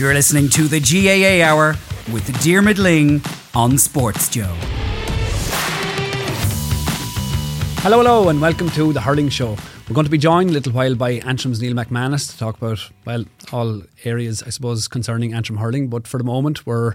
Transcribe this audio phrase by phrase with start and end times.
[0.00, 1.76] You're listening to the GAA Hour
[2.10, 3.20] with Diarmuid Lyng
[3.54, 4.56] on Sports Joe.
[7.82, 9.58] Hello, hello, and welcome to the Hurling Show.
[9.90, 12.78] We're going to be joined a little while by Antrim's Neil McManus to talk about,
[13.04, 15.88] well, all areas, I suppose, concerning Antrim hurling.
[15.88, 16.94] But for the moment, we're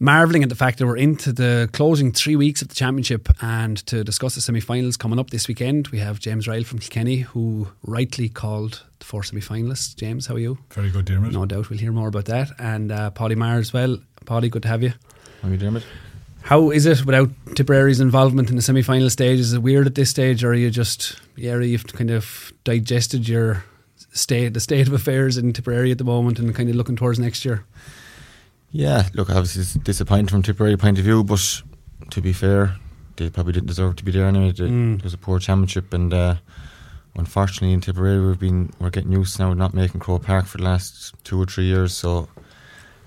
[0.00, 3.28] marvelling at the fact that we're into the closing three weeks of the championship.
[3.40, 6.80] And to discuss the semi finals coming up this weekend, we have James Ryall from
[6.80, 9.94] Kilkenny, who rightly called the four semi finalists.
[9.94, 10.58] James, how are you?
[10.72, 11.34] Very good, Diarmuid.
[11.34, 12.50] No doubt we'll hear more about that.
[12.58, 13.98] And uh, Paudie Maher as well.
[14.24, 14.92] Paudie, good to have you.
[15.40, 15.84] How are you, Diarmuid?
[16.44, 19.40] How is it without Tipperary's involvement in the semi final stage?
[19.40, 23.26] Is it weird at this stage, or are you just, yeah, you've kind of digested
[23.26, 23.64] your
[24.12, 27.18] state, the state of affairs in Tipperary at the moment and kind of looking towards
[27.18, 27.64] next year?
[28.70, 31.62] Yeah, look, obviously it's disappointing from Tipperary point of view, but
[32.10, 32.76] to be fair,
[33.16, 34.52] they probably didn't deserve to be there anyway.
[34.52, 34.98] They, Mm.
[34.98, 36.34] It was a poor championship, and uh,
[37.16, 40.64] unfortunately in Tipperary we've been we're getting used now not making Croke Park for the
[40.64, 41.96] last two or three years.
[41.96, 42.28] So,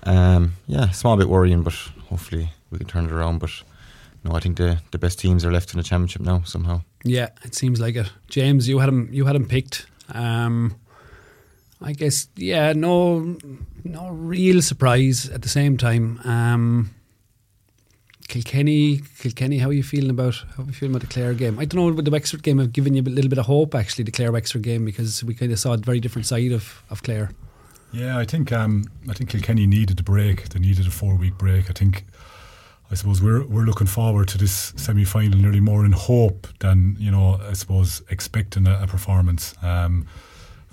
[0.02, 1.74] um, yeah, a small bit worrying, but
[2.08, 3.38] hopefully we can turn it around.
[3.38, 3.50] But
[4.24, 6.82] no, I think the the best teams are left in the championship now somehow.
[7.04, 8.10] Yeah, it seems like it.
[8.28, 9.08] James, you had him.
[9.12, 9.86] You had him picked.
[10.12, 10.76] Um,
[11.80, 12.28] I guess.
[12.36, 12.72] Yeah.
[12.72, 13.36] No.
[13.84, 16.20] No real surprise at the same time.
[16.24, 16.90] Um,
[18.28, 19.58] Kilkenny, Kilkenny.
[19.58, 20.44] How are you feeling about?
[20.56, 21.58] How are you feeling about the Clare game?
[21.58, 21.94] I don't know.
[21.94, 23.74] Would the Wexford game I've given you a little bit of hope?
[23.74, 26.82] Actually, the Clare Wexford game because we kind of saw a very different side of
[26.90, 27.30] of Clare.
[27.90, 30.50] Yeah, I think um, I think Kilkenny needed a break.
[30.50, 31.70] They needed a four week break.
[31.70, 32.04] I think.
[32.90, 36.96] I suppose we're we're looking forward to this semi final nearly more in hope than
[36.98, 37.38] you know.
[37.48, 39.54] I suppose expecting a, a performance.
[39.62, 40.06] Um,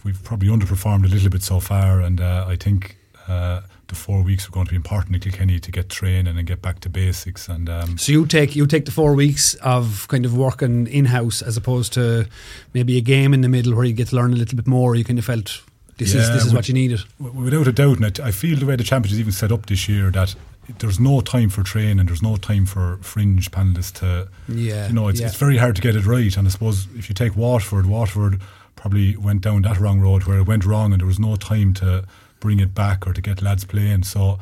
[0.03, 4.21] we've probably underperformed a little bit so far, and uh, I think uh, the four
[4.23, 6.89] weeks are going to be important to Kilkenny to get training and get back to
[6.89, 7.49] basics.
[7.49, 11.05] And um, So you take you take the four weeks of kind of working in
[11.05, 12.27] house as opposed to
[12.73, 14.95] maybe a game in the middle where you get to learn a little bit more.
[14.95, 15.61] You kind of felt
[15.97, 17.01] this is this is would- what you needed.
[17.19, 19.65] Without a doubt, and I, I feel the way the championship is even set up
[19.65, 20.35] this year that
[20.79, 24.93] there's no time for training, and there's no time for fringe panelists to, Yeah, you
[24.93, 25.27] know, it's, yeah.
[25.27, 26.35] it's very hard to get it right.
[26.35, 28.41] And I suppose if you take Waterford, Waterford
[28.75, 31.73] probably went down that wrong road where it went wrong and there was no time
[31.75, 32.05] to
[32.39, 34.03] bring it back or to get lads playing.
[34.03, 34.37] So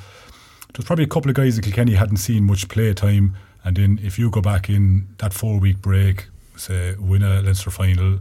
[0.73, 3.35] there's probably a couple of guys in Kilkenny hadn't seen much play time.
[3.63, 7.71] And then if you go back in that four week break, say, win a Leinster
[7.71, 8.19] final,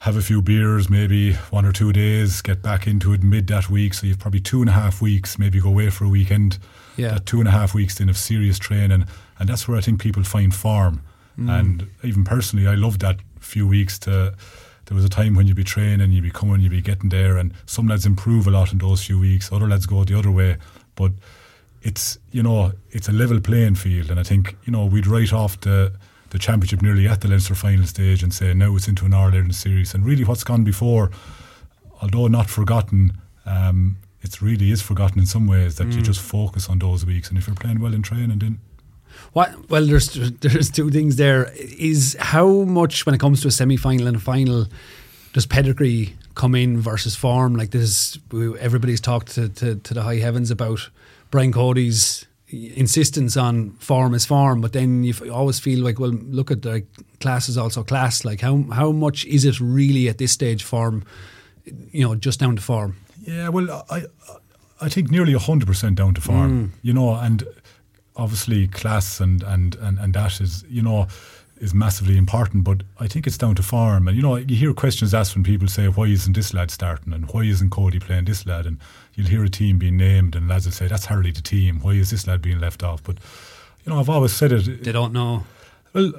[0.00, 3.70] have a few beers, maybe one or two days, get back into it mid that
[3.70, 3.94] week.
[3.94, 6.58] So you've probably two and a half weeks, maybe go away for a weekend.
[6.96, 7.14] Yeah.
[7.14, 9.06] That two and a half weeks then of serious training.
[9.38, 11.02] And that's where I think people find form.
[11.48, 14.34] And even personally, I loved that few weeks to.
[14.86, 17.38] There was a time when you'd be training, you'd be coming, you'd be getting there,
[17.38, 19.52] and some lads improve a lot in those few weeks.
[19.52, 20.56] Other lads go the other way,
[20.96, 21.12] but
[21.82, 25.32] it's you know it's a level playing field, and I think you know we'd write
[25.32, 25.92] off the
[26.30, 29.26] the championship nearly at the Leinster final stage and say now it's into an All
[29.26, 31.10] Ireland series, and really what's gone before,
[32.02, 33.12] although not forgotten,
[33.46, 36.04] um, it really is forgotten in some ways that you mm.
[36.04, 38.58] just focus on those weeks, and if you're playing well in training, then
[39.32, 39.70] What?
[39.70, 41.50] Well, there's there's two things there.
[41.56, 44.66] Is how much when it comes to a semi final and a final
[45.32, 47.54] does pedigree come in versus form?
[47.54, 48.18] Like this,
[48.58, 50.90] everybody's talked to, to, to the high heavens about
[51.30, 56.50] Brian Cody's insistence on form is form, but then you always feel like, well, look
[56.50, 56.84] at the
[57.20, 58.24] class is also class.
[58.24, 61.04] Like how how much is it really at this stage form?
[61.92, 62.96] You know, just down to form.
[63.20, 64.04] Yeah, well, I
[64.80, 66.50] I think nearly hundred percent down to form.
[66.50, 66.70] Mm.
[66.82, 67.44] You know, and
[68.16, 71.06] obviously class and, and and and that is you know
[71.58, 72.64] is massively important.
[72.64, 74.08] But I think it's down to form.
[74.08, 77.12] And you know, you hear questions asked when people say, "Why isn't this lad starting?"
[77.12, 78.78] and "Why isn't Cody playing this lad?" And
[79.14, 81.80] you'll hear a team being named, and lads will say, "That's hardly the team.
[81.80, 83.18] Why is this lad being left off?" But
[83.84, 84.84] you know, I've always said it.
[84.84, 85.44] They don't know.
[85.92, 86.12] Well,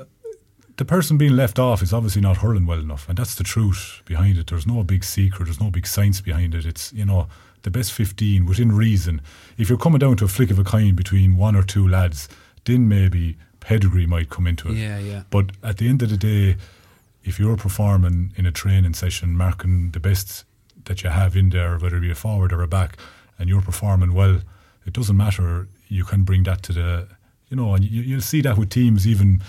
[0.78, 4.02] the person being left off is obviously not hurling well enough, and that's the truth
[4.06, 4.48] behind it.
[4.48, 5.46] There's no big secret.
[5.46, 6.66] There's no big science behind it.
[6.66, 7.28] It's you know
[7.64, 9.22] the best 15 within reason.
[9.58, 12.28] If you're coming down to a flick of a coin between one or two lads,
[12.66, 14.76] then maybe pedigree might come into it.
[14.76, 15.24] Yeah, yeah.
[15.30, 16.58] But at the end of the day,
[17.24, 20.46] if you're performing in a training session, marking the best
[20.86, 22.98] that you have in there, whether it be a forward or a back,
[23.38, 24.42] and you're performing well,
[24.86, 25.68] it doesn't matter.
[25.88, 27.08] You can bring that to the,
[27.50, 29.42] you know, and you, you'll see that with teams even.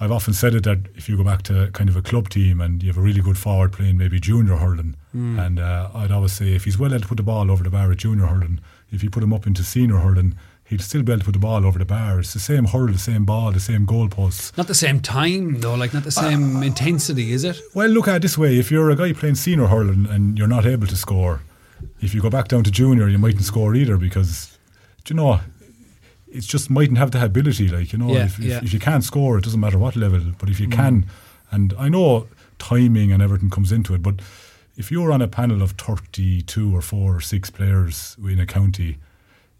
[0.00, 2.60] I've often said it that if you go back to kind of a club team
[2.60, 5.44] and you have a really good forward playing maybe junior hurling, mm.
[5.44, 7.70] and uh, I'd always say if he's well able to put the ball over the
[7.70, 8.60] bar at junior hurling,
[8.92, 11.40] if you put him up into senior hurling, he'd still be able to put the
[11.40, 12.20] ball over the bar.
[12.20, 14.56] It's the same hurl, the same ball, the same goalposts.
[14.56, 17.60] Not the same time though, like not the same uh, intensity, is it?
[17.74, 20.46] Well, look at it this way: if you're a guy playing senior hurling and you're
[20.46, 21.40] not able to score,
[22.00, 24.56] if you go back down to junior, you mightn't score either because,
[25.04, 25.40] Do you know,
[26.32, 27.68] it just mightn't have the ability.
[27.68, 28.60] Like you know, yeah, if, yeah.
[28.62, 30.20] if, you can't score, it doesn't matter what level.
[30.38, 30.72] But if you mm.
[30.72, 31.06] can,
[31.50, 32.28] and I know
[32.58, 34.20] timing and everything comes into it, but
[34.76, 38.98] if you're on a panel of thirty-two or four or six players in a county,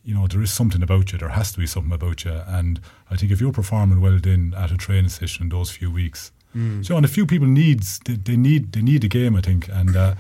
[0.05, 1.19] you know there is something about you.
[1.19, 2.81] There has to be something about you, and
[3.11, 6.33] I think if you're performing well then at a training session in those few weeks,
[6.55, 6.85] mm.
[6.85, 9.37] so and a few people needs they, they need they need a game.
[9.37, 10.15] I think, and uh,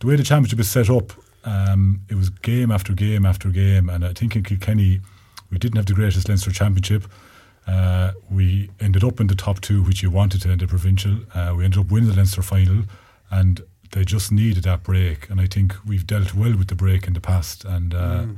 [0.00, 1.12] the way the championship is set up,
[1.44, 5.00] um, it was game after game after game, and I think in Kilkenny
[5.50, 7.04] we didn't have the greatest Leinster Championship.
[7.66, 11.18] Uh, we ended up in the top two, which you wanted to end the provincial.
[11.34, 12.84] Uh, we ended up winning the Leinster final,
[13.30, 13.60] and
[13.92, 15.28] they just needed that break.
[15.28, 17.64] And I think we've dealt well with the break in the past.
[17.64, 18.36] And uh, mm.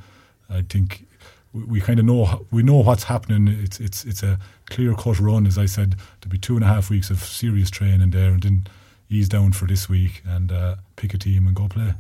[0.49, 1.07] I think
[1.53, 3.49] we, we kind of know we know what's happening.
[3.49, 5.95] It's it's it's a clear cut run, as I said.
[6.23, 8.67] To be two and a half weeks of serious training there, and then
[9.09, 11.95] ease down for this week and uh, pick a team and go play.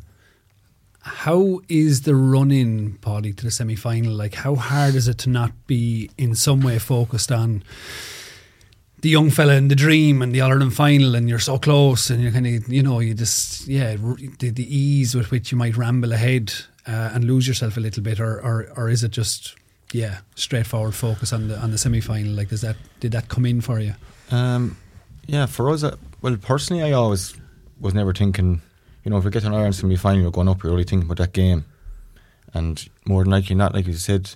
[1.02, 4.12] How is the run in, Paudie to the semi final?
[4.12, 7.62] Like, how hard is it to not be in some way focused on
[9.00, 12.10] the young fella and the dream and the All Ireland final, and you're so close,
[12.10, 15.56] and you're kind of, you know, you just, yeah, the, the ease with which you
[15.56, 16.52] might ramble ahead
[16.86, 19.56] uh, and lose yourself a little bit, or, or, or is it just,
[19.92, 22.32] yeah, straightforward focus on the on the semi final?
[22.32, 23.94] Like, does that did that come in for you?
[24.30, 24.76] Um,
[25.26, 27.34] yeah, for us, uh, well, personally, I always
[27.80, 28.60] was never thinking
[29.04, 31.06] you know, if we get an Ireland semi final, you're going up, you're only thinking
[31.06, 31.64] about that game.
[32.52, 34.30] And more than likely not, like you said,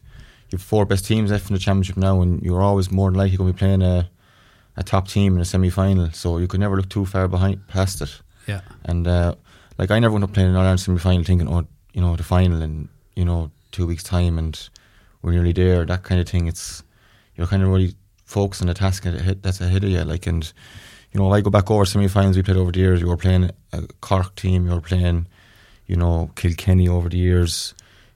[0.50, 3.18] you have four best teams left in the championship now, and you're always more than
[3.18, 4.08] likely going to be playing a,
[4.76, 6.10] a top team in a semi final.
[6.12, 8.20] So you could never look too far behind past it.
[8.46, 8.60] Yeah.
[8.84, 9.34] And uh,
[9.78, 12.22] like I never went up playing an Ireland semi final thinking, oh, you know, the
[12.22, 14.68] final in you know two weeks time, and
[15.22, 15.84] we're nearly there.
[15.84, 16.46] That kind of thing.
[16.46, 16.82] It's
[17.36, 17.94] you're kind of really
[18.24, 20.50] focused on the task that's ahead of you, like and
[21.14, 23.00] you know, I go back over semi-finals we played over the years.
[23.00, 24.66] You were playing a Cork team.
[24.66, 25.28] You were playing,
[25.86, 27.72] you know, Kilkenny over the years.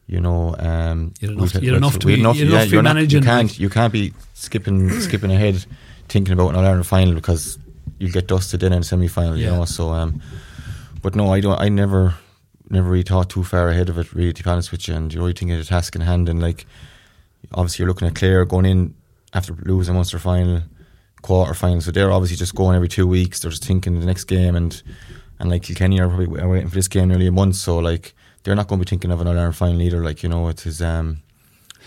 [0.09, 3.23] You know, um, you enough, played, enough to be, enough, enough yeah, to be managing.
[3.23, 5.65] you can't, you can't be skipping, skipping ahead,
[6.09, 7.59] thinking about an All-Ireland final because
[7.99, 9.37] you'll get dusted in in semi-final.
[9.37, 9.51] Yeah.
[9.51, 10.21] You know, so um,
[11.01, 11.61] but no, I don't.
[11.61, 12.15] I never,
[12.69, 14.13] never really thought too far ahead of it.
[14.13, 16.29] Really, to be honest with you, and you're really thinking of the task in hand,
[16.29, 16.67] and like,
[17.53, 18.95] obviously, you're looking at Clare going in
[19.35, 20.63] after losing a Munster final
[21.23, 21.81] quarter final.
[21.81, 23.41] So they're obviously just going every two weeks.
[23.41, 24.83] They're just thinking the next game and
[25.39, 27.57] and like Kilkenny are probably waiting for this game nearly a month.
[27.57, 30.03] So like they're not going to be thinking of an Ireland final either.
[30.03, 30.83] Like you know, it is.
[30.83, 31.19] Um,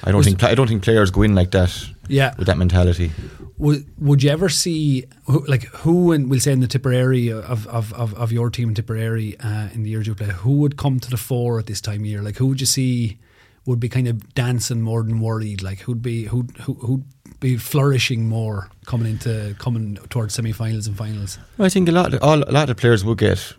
[0.03, 1.71] I don't Was think I don't think players go in like that.
[2.07, 3.11] Yeah, with that mentality.
[3.57, 7.93] Would Would you ever see like who and we'll say in the Tipperary of of,
[7.93, 11.00] of, of your team in Tipperary uh, in the years you play, who would come
[11.00, 12.21] to the fore at this time of year?
[12.21, 13.19] Like who would you see
[13.65, 15.61] would be kind of dancing more than worried?
[15.61, 17.03] Like who'd be who who who'd
[17.41, 21.38] be flourishing more coming into coming towards semi-finals and finals?
[21.57, 23.53] Well, I think a lot of, all, a lot of players would get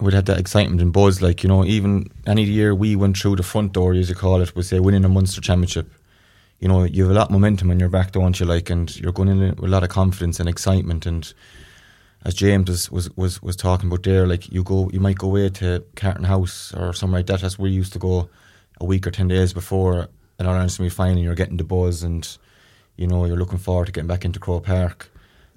[0.00, 1.22] would have that excitement and buzz.
[1.22, 4.40] Like you know, even any year we went through the front door, as you call
[4.40, 5.88] it, was say winning a Munster championship.
[6.58, 8.46] You know, you have a lot of momentum in your back, don't you?
[8.46, 11.04] Like, and you're going in with a lot of confidence and excitement.
[11.04, 11.32] And
[12.24, 15.28] as James was was was, was talking about there, like you go, you might go
[15.28, 17.42] away to Carton House or somewhere like that.
[17.42, 18.30] That's where you used to go
[18.80, 21.22] a week or ten days before an Ireland semi final.
[21.22, 22.26] You're getting the buzz and
[22.96, 25.10] you know, you're looking forward to getting back into Croke Park.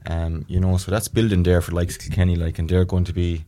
[0.05, 3.13] Um, you know, so that's building there for like Kenny, like, and they're going to
[3.13, 3.45] be,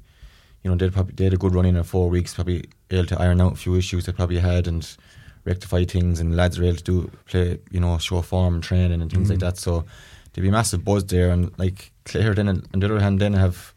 [0.64, 3.20] you know, they probably they had a good run in four weeks, probably able to
[3.20, 4.98] iron out a few issues they probably had and
[5.46, 9.02] rectify things, and lads are able to do play, you know, show form and training
[9.02, 9.32] and things mm.
[9.32, 9.58] like that.
[9.58, 9.86] So
[10.34, 13.34] there'll be a massive buzz there, and like Clare then, on the other hand, then
[13.34, 13.74] have,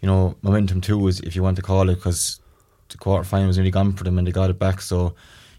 [0.00, 2.40] you know, momentum too, is if you want to call it, because
[2.88, 4.80] the quarter final was nearly gone for them and they got it back.
[4.80, 5.14] So,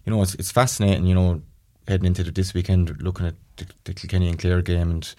[0.05, 1.41] you know, it's it's fascinating, you know,
[1.87, 5.15] heading into this weekend, looking at the, the Kilkenny and Clare game, and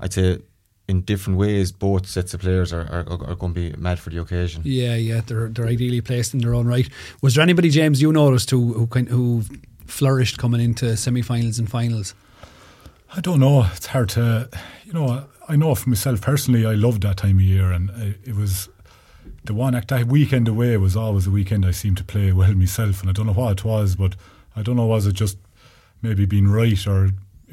[0.00, 0.38] I'd say
[0.86, 4.10] in different ways, both sets of players are, are, are going to be mad for
[4.10, 4.62] the occasion.
[4.64, 6.88] Yeah, yeah, they're they're ideally placed in their own right.
[7.22, 9.44] Was there anybody, James, you noticed who who kind who
[9.86, 12.14] flourished coming into semi-finals and finals?
[13.16, 13.66] I don't know.
[13.74, 14.48] It's hard to,
[14.84, 15.26] you know.
[15.46, 17.90] I know for myself personally, I loved that time of year, and
[18.24, 18.70] it was
[19.44, 22.54] the one act that weekend away was always a weekend I seemed to play well
[22.54, 24.16] myself, and I don't know what it was, but
[24.56, 25.36] I don't know was it just
[26.04, 27.10] maybe being right or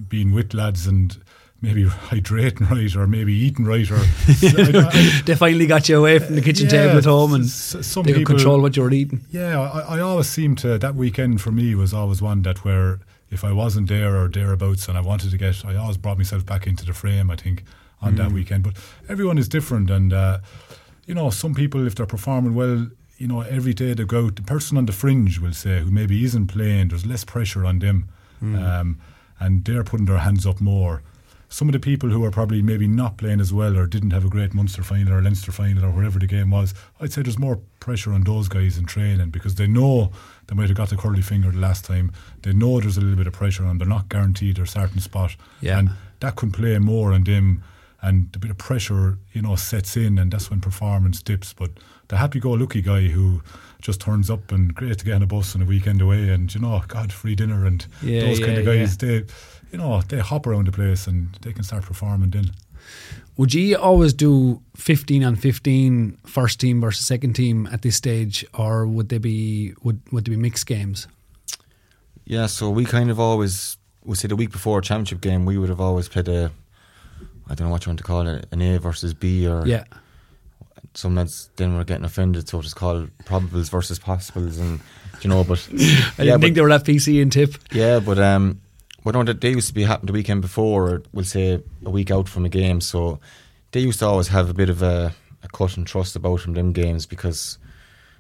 [0.10, 1.17] being with lads and
[1.62, 3.98] maybe hydrating right or maybe eating right or
[5.25, 8.13] they finally got you away from the kitchen yeah, table at home and some they
[8.13, 9.22] people, control what you were eating.
[9.31, 13.00] Yeah, I, I always seem to that weekend for me was always one that where
[13.29, 16.46] if I wasn't there or thereabouts and I wanted to get, I always brought myself
[16.46, 17.31] back into the frame.
[17.31, 17.63] I think
[18.01, 18.17] on mm.
[18.17, 18.74] that weekend, but
[19.08, 20.39] everyone is different, and uh,
[21.05, 22.88] you know some people if they're performing well.
[23.17, 25.91] You know, every day they go out, the person on the fringe will say, who
[25.91, 28.10] maybe isn't playing, there's less pressure on them.
[28.41, 28.62] Mm.
[28.62, 29.00] Um,
[29.39, 31.01] and they're putting their hands up more
[31.51, 34.24] some of the people who are probably maybe not playing as well or didn't have
[34.24, 37.38] a great Munster final or Leinster final or wherever the game was, I'd say there's
[37.38, 40.13] more pressure on those guys in training because they know
[40.48, 42.13] they might have got the curly finger the last time.
[42.43, 43.67] They know there's a little bit of pressure on.
[43.67, 43.77] them.
[43.79, 45.79] They're not guaranteed their starting spot, yeah.
[45.79, 45.89] and
[46.21, 47.63] that can play more on them.
[48.03, 51.53] And a bit of pressure, you know, sets in, and that's when performance dips.
[51.53, 51.70] But
[52.08, 53.43] the happy-go-lucky guy who
[53.79, 56.53] just turns up and great to get on a bus on a weekend away, and
[56.53, 59.25] you know, God, free dinner, and yeah, those yeah, kind of guys, they
[59.72, 62.51] you know, they hop around the place and they can start performing then.
[63.38, 68.46] Would you always do 15 on 15 first team versus second team at this stage
[68.53, 71.08] or would they be would would they be mixed games?
[72.25, 75.58] Yeah, so we kind of always we say the week before a championship game we
[75.58, 76.51] would have always played a
[77.51, 79.84] I don't know what you want to call it, an A versus B or Yeah.
[80.93, 84.79] Some lads then were getting offended, so it's called probables versus possibles and
[85.22, 87.55] you know, but I yeah, didn't but, think they were that PC and Tipp.
[87.72, 88.62] Yeah, but um
[89.03, 92.12] but no, they used to be happening the weekend before, or we'll say a week
[92.12, 92.81] out from a game.
[92.81, 93.20] So
[93.72, 96.53] they used to always have a bit of a, a cut and trust about them
[96.53, 97.58] them games because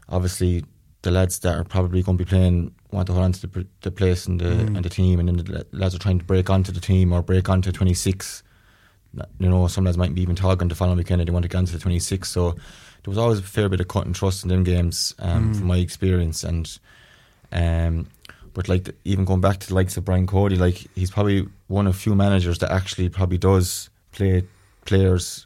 [0.09, 0.63] obviously
[1.03, 3.67] the lads that are probably going to be playing want to hold on to the,
[3.81, 4.75] the place and the mm.
[4.75, 7.21] and the team, and then the lads are trying to break onto the team or
[7.21, 8.43] break onto twenty six.
[9.39, 11.57] You know, some lads might be even talking the following weekend and they want to
[11.57, 12.29] onto the twenty six.
[12.29, 15.53] So there was always a fair bit of cut and trust in them games, um,
[15.53, 15.57] mm.
[15.57, 16.79] from my experience, and
[17.51, 18.07] um,
[18.53, 21.47] but like the, even going back to the likes of Brian Cody, like he's probably
[21.67, 24.43] one of few managers that actually probably does play
[24.85, 25.45] players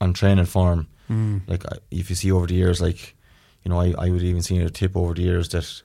[0.00, 0.88] on training form.
[1.10, 1.42] Mm.
[1.46, 3.14] Like if you see over the years, like
[3.62, 5.82] you know, I, I would even see a tip over the years that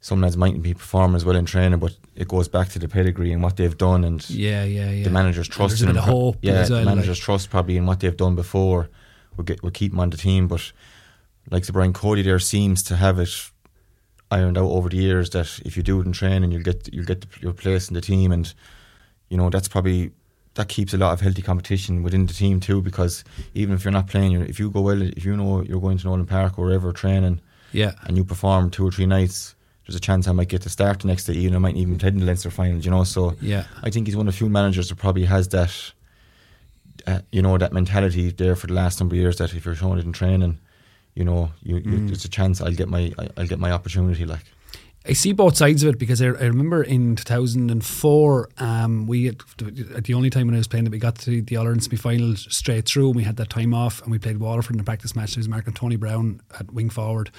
[0.00, 2.88] some lads mightn't be performing as well in training, but it goes back to the
[2.88, 5.04] pedigree and what they've done and yeah, yeah, yeah.
[5.04, 5.96] the manager's trust in them.
[5.96, 7.24] Hope yeah, well, the manager's like.
[7.24, 8.88] trust probably in what they've done before
[9.36, 10.46] will get will keep them on the team.
[10.46, 10.72] But
[11.50, 13.50] like the Brian Cody there seems to have it
[14.30, 17.04] ironed out over the years that if you do it in training, you'll get you'll
[17.04, 18.52] get your place in the team, and
[19.28, 20.12] you know that's probably
[20.54, 22.82] that keeps a lot of healthy competition within the team too.
[22.82, 23.24] Because
[23.54, 26.06] even if you're not playing, if you go well, if you know you're going to
[26.06, 27.40] Nowlan Park or wherever training,
[27.72, 29.54] yeah, and you perform two or three nights,
[29.88, 31.32] there's a chance I might get to start the next day.
[31.32, 32.78] You know, I might even play in the Leinster final.
[32.78, 35.48] You know, so yeah, I think he's one of the few managers that probably has
[35.48, 35.92] that.
[37.06, 39.74] Uh, you know that mentality there for the last number of years that if you're
[39.74, 40.58] showing it in training,
[41.14, 42.06] you know, you, you, mm.
[42.08, 44.26] there's a chance I'll get my I'll get my opportunity.
[44.26, 44.44] Like
[45.08, 49.40] I see both sides of it because I, I remember in 2004, um, we had,
[49.96, 51.84] at the only time when I was playing that we got to the All Ireland
[51.84, 54.78] semi final straight through, and we had that time off, and we played Waterford in
[54.78, 55.36] the practice match.
[55.36, 57.30] I was marking Tony Browne at wing forward,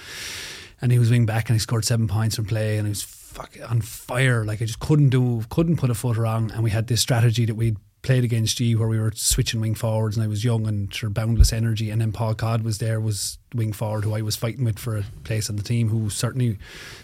[0.81, 3.03] and he was wing back, and he scored seven points from play, and he was
[3.03, 4.43] fuck on fire.
[4.43, 7.45] Like I just couldn't do, couldn't put a foot wrong, and we had this strategy
[7.45, 10.67] that we'd played against G where we were switching wing forwards and I was young
[10.67, 11.89] and sure boundless energy.
[11.89, 14.97] And then Paul Codd was there was wing forward who I was fighting with for
[14.97, 16.57] a place on the team who certainly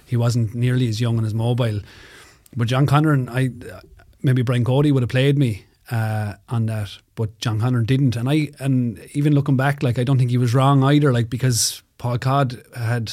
[0.05, 1.81] he wasn't nearly as young and as mobile.
[2.55, 3.49] But John Conran and I
[4.21, 8.15] maybe Brian Cody would have played me uh, on that but John Conran didn't.
[8.15, 11.29] And I and even looking back like I don't think he was wrong either like
[11.29, 13.11] because Paul Codd had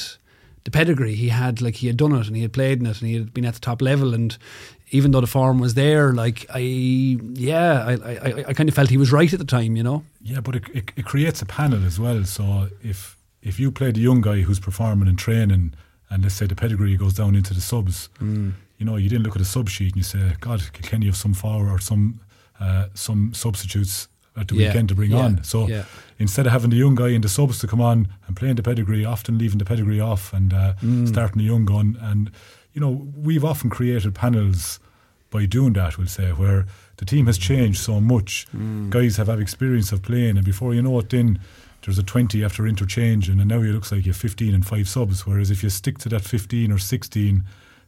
[0.63, 3.01] the pedigree he had like he had done it and he had played in it
[3.01, 4.37] and he had been at the top level and
[4.93, 8.89] even though the form was there, like I, yeah, I, I, I kind of felt
[8.91, 10.03] he was right at the time, you know.
[10.21, 12.23] Yeah, but it, it, it creates a panel as well.
[12.25, 15.73] So if if you play the young guy who's performing and training,
[16.09, 18.53] and let's say the pedigree goes down into the subs, mm.
[18.77, 21.09] you know, you didn't look at the sub sheet and you say, God, can you
[21.09, 22.19] have some forward or some
[22.59, 24.67] uh, some substitutes at the yeah.
[24.67, 25.19] weekend to bring yeah.
[25.19, 25.43] on?
[25.43, 25.85] So yeah.
[26.19, 28.63] instead of having the young guy in the subs to come on and playing the
[28.63, 31.07] pedigree, often leaving the pedigree off and uh, mm.
[31.07, 32.31] starting the young gun and
[32.73, 34.79] you know, we've often created panels
[35.29, 36.65] by doing that, we'll say, where
[36.97, 38.47] the team has changed so much.
[38.55, 38.89] Mm.
[38.89, 41.39] Guys have had experience of playing, and before you know it, then
[41.83, 44.87] there's a 20 after interchange, and now it looks like you have 15 and five
[44.87, 45.25] subs.
[45.25, 47.43] Whereas if you stick to that 15 or 16,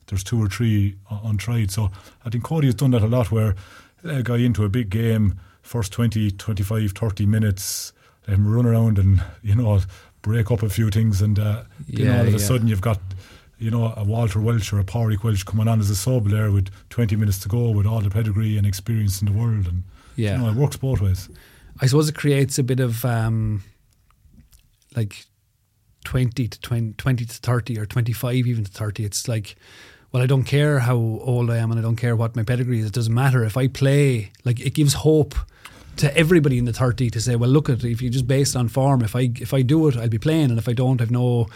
[0.08, 1.72] there's two or three untried.
[1.72, 1.92] So
[2.26, 3.56] I think Cody has done that a lot where
[4.04, 7.92] a guy into a big game, first 20, 25, 30 minutes,
[8.28, 9.80] let him run around and, you know,
[10.22, 11.22] break up a few things.
[11.22, 12.38] And, uh, you know, all of a yeah.
[12.38, 13.00] sudden you've got,
[13.58, 16.52] you know, a Walter Walsh or a Pádraig Walsh coming on as a sub there
[16.52, 19.68] with 20 minutes to go with all the pedigree and experience in the world.
[19.68, 19.84] And,
[20.16, 20.36] Yeah.
[20.38, 21.30] you know, it works both ways.
[21.82, 23.64] I suppose it creates a bit of um,
[24.96, 25.26] like
[26.04, 29.04] 20 to 20, 20 to 30 or 25 even to 30.
[29.04, 29.56] It's like,
[30.12, 32.80] well, I don't care how old I am and I don't care what my pedigree
[32.80, 32.86] is.
[32.86, 33.44] It doesn't matter.
[33.44, 35.36] If I play, like, it gives hope
[35.98, 38.68] to everybody in the 30 to say, well, look at if you just based on
[38.68, 41.12] form, if I if I do it, I'll be playing, and if I don't, I've
[41.12, 41.48] no.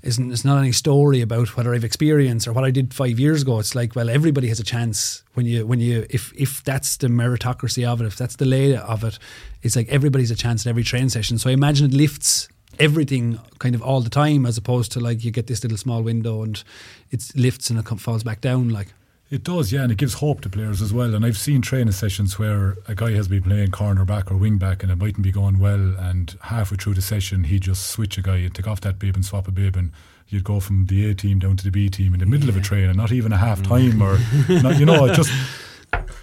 [0.00, 3.42] Isn't it's not any story about whether I've experienced or what I did five years
[3.42, 3.58] ago.
[3.58, 7.08] It's like well, everybody has a chance when you when you if if that's the
[7.08, 9.18] meritocracy of it, if that's the lay of it,
[9.62, 11.36] it's like everybody's a chance at every train session.
[11.36, 15.24] So I imagine it lifts everything kind of all the time, as opposed to like
[15.24, 16.62] you get this little small window and
[17.10, 18.68] it lifts and it falls back down.
[18.68, 18.94] Like
[19.30, 21.14] It does, yeah, and it gives hope to players as well.
[21.14, 24.56] And I've seen training sessions where a guy has been playing corner back or wing
[24.56, 28.16] back and it mightn't be going well, and halfway through the session, he'd just switch
[28.16, 29.92] a guy and take off that bib and swap a bib, and
[30.28, 32.56] you'd go from the A team down to the B team in the middle of
[32.56, 33.68] a train, and not even a half mm.
[33.68, 34.18] time or,
[34.62, 35.30] not, you know, just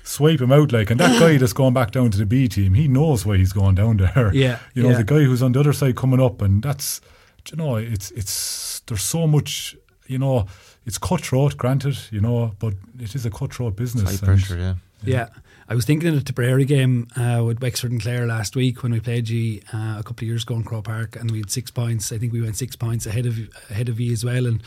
[0.04, 0.90] swipe him out like.
[0.90, 3.54] And that guy that's going back down to the B team, he knows why he's
[3.54, 4.32] going down there.
[4.34, 4.98] Yeah, you know, yeah.
[4.98, 7.02] the guy who's on the other side coming up, and that's,
[7.52, 9.76] you know, it's it's there's so much,
[10.08, 10.48] you know,
[10.86, 14.04] it's cutthroat, granted, you know, but it is a cutthroat business.
[14.04, 14.76] High and- pressure, yeah.
[15.04, 15.28] Yeah.
[15.68, 18.92] I was thinking of the Tipperary game uh, with Wexford and Clare last week when
[18.92, 21.50] we played G uh, a couple of years ago in Croke Park and we had
[21.50, 22.12] six points.
[22.12, 23.40] I think we went six points ahead of
[23.72, 24.62] ahead of you as well and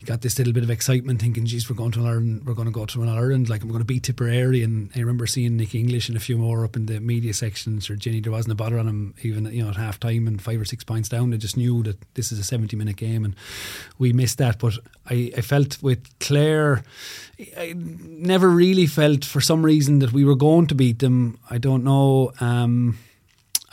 [0.00, 2.66] you got this little bit of excitement thinking, geez, we're going to Ireland, we're going
[2.66, 5.56] to go to an Ireland, like I'm going to beat Tipperary and I remember seeing
[5.56, 7.78] Nick English and a few more up in the media section.
[7.78, 10.42] Sure, Ginny, there wasn't a bother on him even you know at half time and
[10.42, 11.30] five or six points down.
[11.30, 13.36] They just knew that this is a 70 minute game and
[13.96, 14.58] we missed that.
[14.58, 14.74] But
[15.08, 16.82] I, I felt with Clare,
[17.56, 21.38] I never really felt for some reason that we were going to beat them.
[21.50, 22.32] I don't know.
[22.40, 22.98] Um,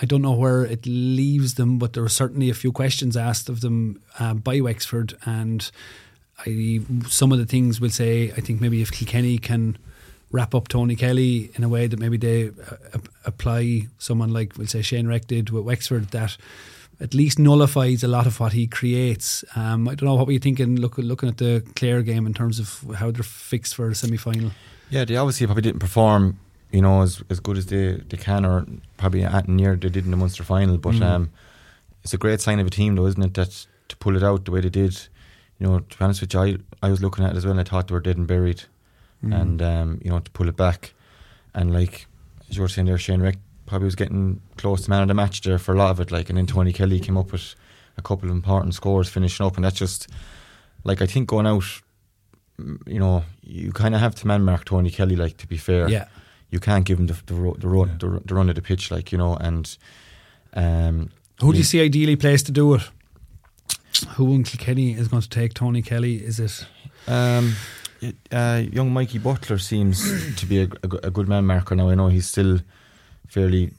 [0.02, 3.50] I don't know where it leaves them, but there were certainly a few questions asked
[3.50, 5.70] of them uh, by Wexford, and
[6.46, 8.32] I some of the things we'll say.
[8.32, 9.78] I think maybe if Kilkenny can
[10.32, 14.68] wrap up Tony Kelly in a way that maybe they uh, apply someone like we'll
[14.68, 16.38] say Shane Reck did with Wexford that
[17.02, 19.44] at least nullifies a lot of what he creates.
[19.56, 22.34] Um, I don't know what were you thinking look, looking at the Clare game in
[22.34, 24.52] terms of how they're fixed for a semi final.
[24.90, 26.40] Yeah, they obviously probably didn't perform,
[26.72, 28.66] you know, as as good as they, they can, or
[28.98, 30.78] probably at near they did in the Munster final.
[30.78, 31.02] But Mm.
[31.04, 31.30] um,
[32.04, 33.34] it's a great sign of a team, though, isn't it?
[33.36, 35.08] That to pull it out the way they did.
[35.60, 36.58] You know, to be honest with you, I,
[36.88, 38.64] I was looking at it as well, and I thought they were dead and buried,
[39.24, 39.42] Mm.
[39.42, 40.94] and um, you know, to pull it back,
[41.54, 42.08] and like
[42.50, 43.38] as you were saying there, Shane Reck
[43.70, 46.12] probably was getting close to man of the match there for a lot of it.
[46.12, 47.56] Like, and then Tony Kelly came up with
[47.98, 50.08] a couple of important scores, finishing up, and that's just
[50.84, 51.64] like I think going out
[52.86, 55.16] you know, you kind of have to man mark Tony Kelly.
[55.16, 56.06] Like to be fair, Yeah.
[56.50, 57.96] you can't give him the the, ro- the, ro- Yeah.
[58.00, 59.36] the, the run of the pitch, like you know.
[59.38, 59.78] And
[60.54, 61.10] um,
[61.42, 62.82] Who do you see ideally placed to do it?
[64.18, 66.16] Who in Kilkenny is going to take Tony Kelly?
[66.18, 66.66] Is it?
[67.08, 67.56] Um,
[68.32, 71.90] uh, young Mikey Butler seems to be a, a a good man marker now.
[71.90, 72.60] I know he's still
[73.30, 73.72] fairly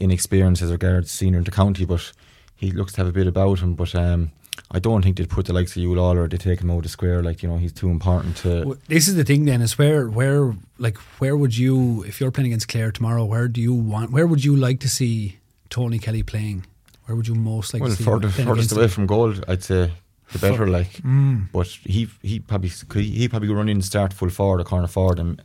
[0.00, 2.12] inexperienced as regards senior in the county, but
[2.56, 3.74] he looks to have a bit about him.
[3.74, 4.32] But um,
[4.70, 6.78] I don't think they'd put the likes of you all or they take him out
[6.78, 7.22] of the square.
[7.22, 8.76] Like you know, he's too important to.
[8.88, 9.44] This is the thing.
[9.44, 13.24] Then is where where like where would you if you're playing against Clare tomorrow?
[13.24, 14.10] Where do you want?
[14.10, 15.38] Where would you like to see
[15.70, 16.64] Tony Kelly playing?
[17.06, 18.04] Where would you most like well, to see?
[18.04, 18.90] further, furthest away him?
[18.90, 19.92] from goal, I'd say
[20.32, 20.66] the better.
[20.66, 21.48] like, Mm.
[21.52, 24.88] but he he probably could he probably run in and start full forward or corner
[24.88, 25.40] forward and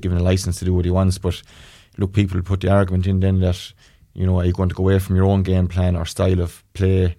[0.00, 1.18] given a license to do what he wants.
[1.18, 1.42] But
[1.96, 3.72] look, people put the argument in then that
[4.14, 6.40] you know are you going to go away from your own game plan or style
[6.40, 7.16] of play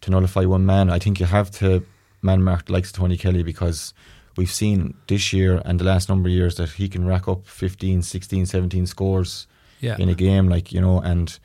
[0.00, 0.90] to nullify one man?
[0.90, 1.84] I think you have to
[2.22, 3.94] man mark the likes of Tony Kelly because
[4.36, 7.46] we've seen this year and the last number of years that he can rack up
[7.46, 9.46] 15, 16, 17 scores
[9.80, 9.96] Yeah.
[9.98, 11.38] in a game, like you know, and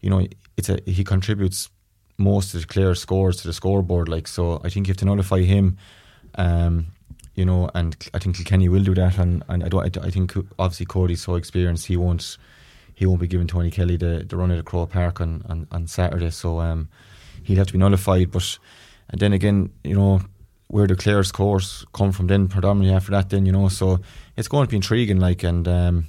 [0.00, 1.70] you know, it's a he contributes
[2.18, 4.08] most of the Clare scores to the scoreboard.
[4.08, 5.76] Like so, I think you have to nullify him.
[6.34, 6.86] Um,
[7.34, 9.96] you know, and I think Kilkenny will do that, and, and I don't.
[9.96, 12.36] I, I think obviously Cody's so experienced, he won't.
[12.94, 15.66] He won't be giving Tony Kelly the, the run at the Croke Park on, on,
[15.72, 16.88] on Saturday, so um,
[17.42, 18.30] he'd have to be nullified.
[18.30, 18.58] But
[19.08, 20.20] and then again, you know,
[20.68, 24.00] where the Clare scores come from, then predominantly after that, then you know, so
[24.36, 25.18] it's going to be intriguing.
[25.18, 26.06] Like and um,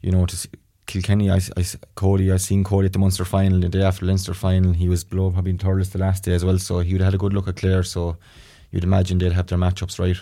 [0.00, 0.48] you know, to see,
[0.86, 4.34] Kilkenny, I, I, Cody, I seen Cody at the Munster final the day after Leinster
[4.34, 4.72] final.
[4.72, 7.08] He was below probably in Thurles the last day as well, so he would have
[7.08, 7.82] had a good look at Clare.
[7.82, 8.16] So
[8.70, 10.16] you'd imagine they'd have their matchups right.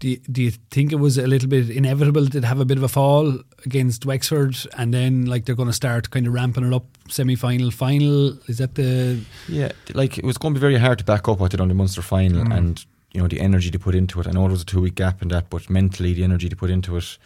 [0.00, 2.76] Do you, do you think it was a little bit inevitable to have a bit
[2.76, 6.64] of a fall against Wexford, and then like they're going to start kind of ramping
[6.64, 8.38] it up semi final, final?
[8.48, 11.40] Is that the Yeah, like it was going to be very hard to back up
[11.40, 12.56] what they did on the Munster final, mm.
[12.56, 14.28] and you know the energy to put into it.
[14.28, 16.56] I know there was a two week gap in that, but mentally the energy to
[16.56, 17.18] put into it,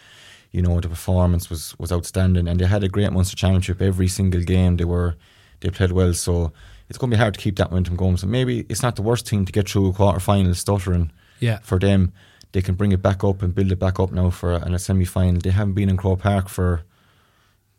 [0.53, 3.81] you know, the performance was, was outstanding, and they had a great Munster Championship.
[3.81, 5.15] Every single game they were
[5.59, 6.13] they played well.
[6.13, 6.53] So
[6.89, 8.17] it's going to be hard to keep that momentum going.
[8.17, 11.11] So maybe it's not the worst thing to get through a quarter final stuttering.
[11.39, 11.59] Yeah.
[11.63, 12.13] For them,
[12.53, 14.79] they can bring it back up and build it back up now for a, a
[14.79, 15.41] semi final.
[15.41, 16.83] They haven't been in Croke Park for.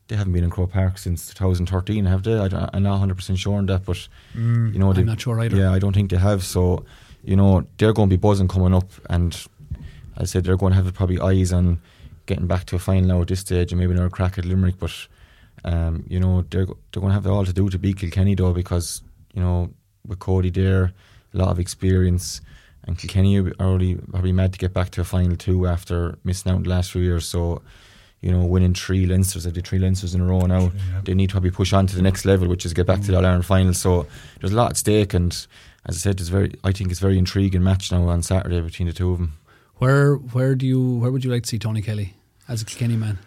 [0.09, 2.39] They haven't been in Croke Park since 2013, have they?
[2.39, 4.07] I am not 100 percent sure on that, but
[4.37, 5.57] Mm, you know, I'm not sure either.
[5.57, 6.45] Yeah, I don't think they have.
[6.45, 6.85] So,
[7.23, 9.35] you know, they're going to be buzzing coming up, and
[10.19, 11.81] I said they're going to have probably eyes on
[12.27, 14.79] getting back to a final now at this stage, and maybe another crack at Limerick.
[14.79, 14.93] But
[15.65, 18.35] um, you know, they're they're going to have it all to do to beat Kilkenny
[18.35, 19.71] though, because you know
[20.07, 20.93] with Cody there,
[21.33, 22.43] a lot of experience,
[22.87, 26.53] and Kilkenny are already probably mad to get back to a final two after missing
[26.53, 27.27] out the last few years.
[27.27, 27.63] So.
[28.21, 30.61] You know, winning three Leinsters, they did three Leinsters in a row now.
[30.61, 31.03] yeah.
[31.05, 33.09] They need to probably push on to the next level, which is get back to
[33.09, 33.17] the mm.
[33.19, 33.75] All Ireland final.
[33.75, 34.07] So
[34.41, 35.31] there's a lot at stake, and
[35.85, 36.55] as I said, it's very.
[36.65, 39.35] I think it's a very intriguing match now on Saturday between the two of them.
[39.77, 42.15] Where where do you where would you like to see Tony Kelly
[42.49, 43.19] as a Kilkenny man?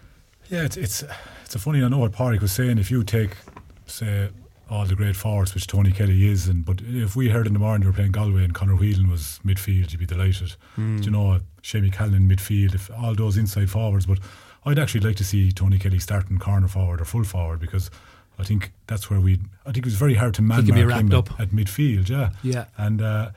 [0.50, 1.04] Yeah, it's it's
[1.46, 1.84] it's a funny.
[1.84, 2.80] I know what Pádraig was saying.
[2.80, 3.38] If you take,
[3.86, 4.30] say,
[4.70, 7.60] all the great forwards, which Tony Kelly is, and but if we heard in the
[7.60, 10.56] morning they were playing Galway and Conor Whelan was midfield, you'd be delighted.
[10.76, 14.06] Do you know, Shamie Callan midfield, if all those inside forwards.
[14.06, 14.20] But
[14.66, 17.90] I'd actually like to see Tony Kelly starting corner forward or full forward because
[18.40, 19.40] I think that's where we.
[19.66, 22.10] I think it was very hard to man mark him at, at midfield.
[22.10, 22.66] Yeah, Yeah.
[22.78, 23.02] and.
[23.02, 23.32] Uh,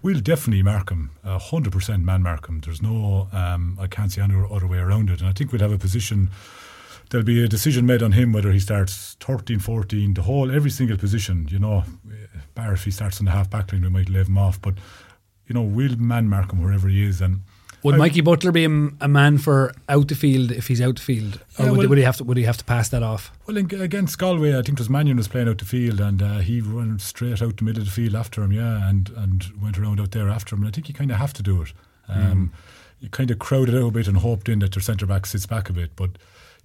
[0.00, 2.60] We'll definitely mark him, a hundred percent man mark him.
[2.60, 5.18] There's no, um, I can't see any other way around it.
[5.18, 6.30] And I think we'll have a position
[7.10, 10.70] there'll be a decision made on him whether he starts 13, 14, the whole, every
[10.70, 11.46] single position.
[11.50, 11.84] You know,
[12.54, 14.60] bar if he starts on the half back line, we might leave him off.
[14.60, 14.74] But,
[15.46, 17.20] you know, we'll man mark him wherever he is.
[17.20, 17.42] And
[17.82, 21.02] Would I- Mikey Butler be a, man for out the field if he's out the
[21.02, 23.02] field, or Yeah, would, well- would he have to would he have to pass that
[23.02, 23.30] off?
[23.46, 26.20] Well, in, against Galway, I think it was Mannion was playing out the field, and
[26.22, 29.44] uh, he ran straight out the middle of the field after him, yeah, and and
[29.62, 30.62] went around out there after him.
[30.62, 31.72] And I think you kind of have to do it.
[32.08, 32.52] Um,
[33.00, 35.24] You kind of crowd it out a bit and hoped in that their centre back
[35.24, 35.94] sits back a bit.
[35.94, 36.10] But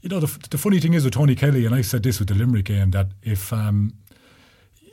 [0.03, 2.27] you know, the, the funny thing is with Tony Kelly, and I said this with
[2.27, 3.93] the Limerick game, that if um,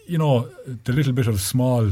[0.06, 0.48] you know
[0.84, 1.90] the little bit of small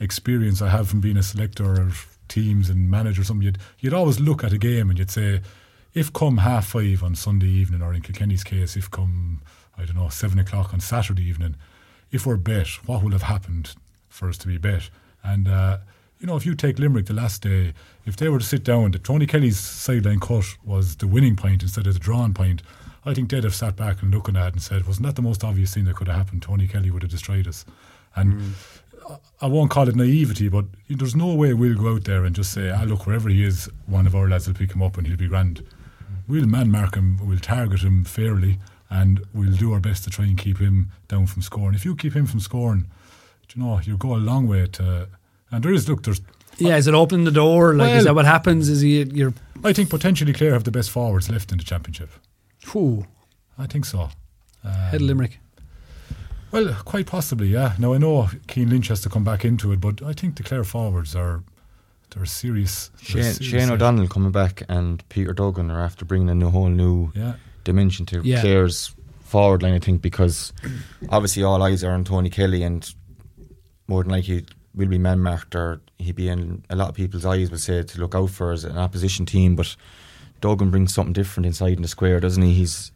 [0.00, 3.92] experience I have from being a selector of teams and manager, or something, you'd you'd
[3.92, 5.42] always look at a game and you'd say,
[5.92, 9.42] if come half five on Sunday evening, or in Kilkenny's case, if come
[9.76, 11.56] I don't know seven o'clock on Saturday evening,
[12.10, 13.74] if we're bet, what will have happened
[14.08, 14.88] for us to be bet?
[15.22, 15.78] And uh,
[16.24, 17.74] you know, if you take Limerick the last day,
[18.06, 21.62] if they were to sit down, the Tony Kelly's sideline cut was the winning point
[21.62, 22.62] instead of the drawn point.
[23.04, 25.20] I think they'd have sat back and looking at it and said, wasn't that the
[25.22, 26.40] most obvious thing that could have happened?
[26.40, 27.66] Tony Kelly would have destroyed us.
[28.16, 28.54] And
[29.06, 32.34] I- I won't call it naivety, but there's no way we'll go out there and
[32.34, 34.96] just say, ah, look, wherever he is, one of our lads will pick him up
[34.96, 35.62] and he'll be grand.
[36.26, 38.58] We'll man mark him, we'll target him fairly,
[38.88, 41.74] and we'll do our best to try and keep him down from scoring.
[41.74, 42.86] If you keep him from scoring,
[43.48, 45.08] do you know, you'll go a long way to.
[45.54, 46.20] And there is, look, there's.
[46.58, 47.74] Yeah, is it opening the door?
[47.74, 48.68] Like, is that what happens?
[48.68, 49.34] Is he you're?
[49.64, 52.10] I think potentially Clare have the best forwards left in the championship.
[52.72, 53.06] Whew,
[53.58, 54.10] I think so.
[54.62, 55.38] head of um, Limerick.
[56.52, 57.74] Well, quite possibly, yeah.
[57.78, 60.44] Now I know Cian Lynch has to come back into it, but I think the
[60.44, 61.42] Clare forwards are
[62.10, 62.90] they're serious.
[63.12, 63.70] they're Shane, serious, Shane.
[63.70, 68.06] O'Donnell coming back and Peter Duggan are after bringing in a whole new Yeah, dimension
[68.06, 68.40] to Yeah.
[68.40, 70.52] Clare's forward line, I think, because
[71.08, 72.88] obviously all eyes are on Tony Kelly and
[73.88, 77.24] more than likely will be man marked or he'd be in a lot of people's
[77.24, 79.56] eyes would say to look out for as an opposition team.
[79.56, 79.76] But
[80.40, 82.54] Duggan brings something different inside in the square, doesn't he?
[82.54, 82.92] He's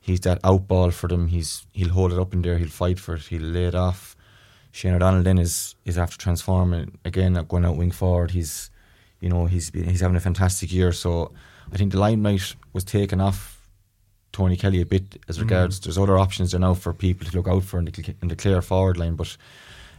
[0.00, 1.28] he's that out ball for them.
[1.28, 4.16] He's he'll hold it up in there, he'll fight for it, he'll lay it off.
[4.70, 8.32] Shane O'Donnell then is is after transforming again, going out wing forward.
[8.32, 8.70] He's
[9.20, 10.92] you know he's been, he's having a fantastic year.
[10.92, 11.32] So
[11.72, 13.68] I think the limelight was taken off
[14.32, 15.42] Tony Kelly a bit as mm.
[15.42, 15.80] regards.
[15.80, 18.36] There's other options there now for people to look out for in the, in the
[18.36, 19.14] Clare forward line.
[19.14, 19.36] But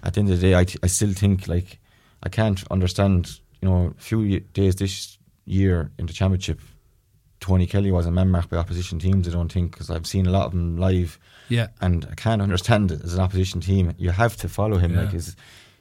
[0.04, 1.80] at the end of the day, I, t- I still think like
[2.22, 3.40] I can't understand.
[3.62, 6.60] You know, a few days this year in the championship,
[7.40, 9.28] Tony Kelly wasn't man marked by opposition teams.
[9.28, 12.42] I don't think because I've seen a lot of them live Yeah, and I can't
[12.42, 13.94] understand it as an opposition team.
[13.98, 14.94] You have to follow him.
[14.94, 15.02] Yeah.
[15.02, 15.38] Like his,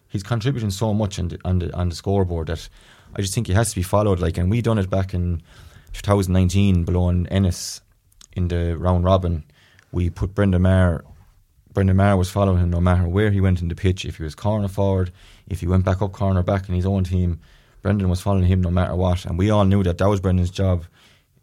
[0.09, 2.69] he's contributing so much on the, on the on the scoreboard that
[3.17, 4.21] I just think he has to be followed.
[4.21, 5.43] Like, and we done it back in
[5.93, 7.81] 2019 below in Ennis
[8.33, 9.45] in the round robin.
[9.91, 11.05] We put Brendan Maher.
[11.73, 14.05] Brendan Maher was following him no matter where he went in the pitch.
[14.05, 15.11] If he was corner forward,
[15.49, 17.41] if he went back up corner back in his own team,
[17.83, 19.25] Brendan was following him no matter what.
[19.25, 20.85] And we all knew that that was Brendan's job.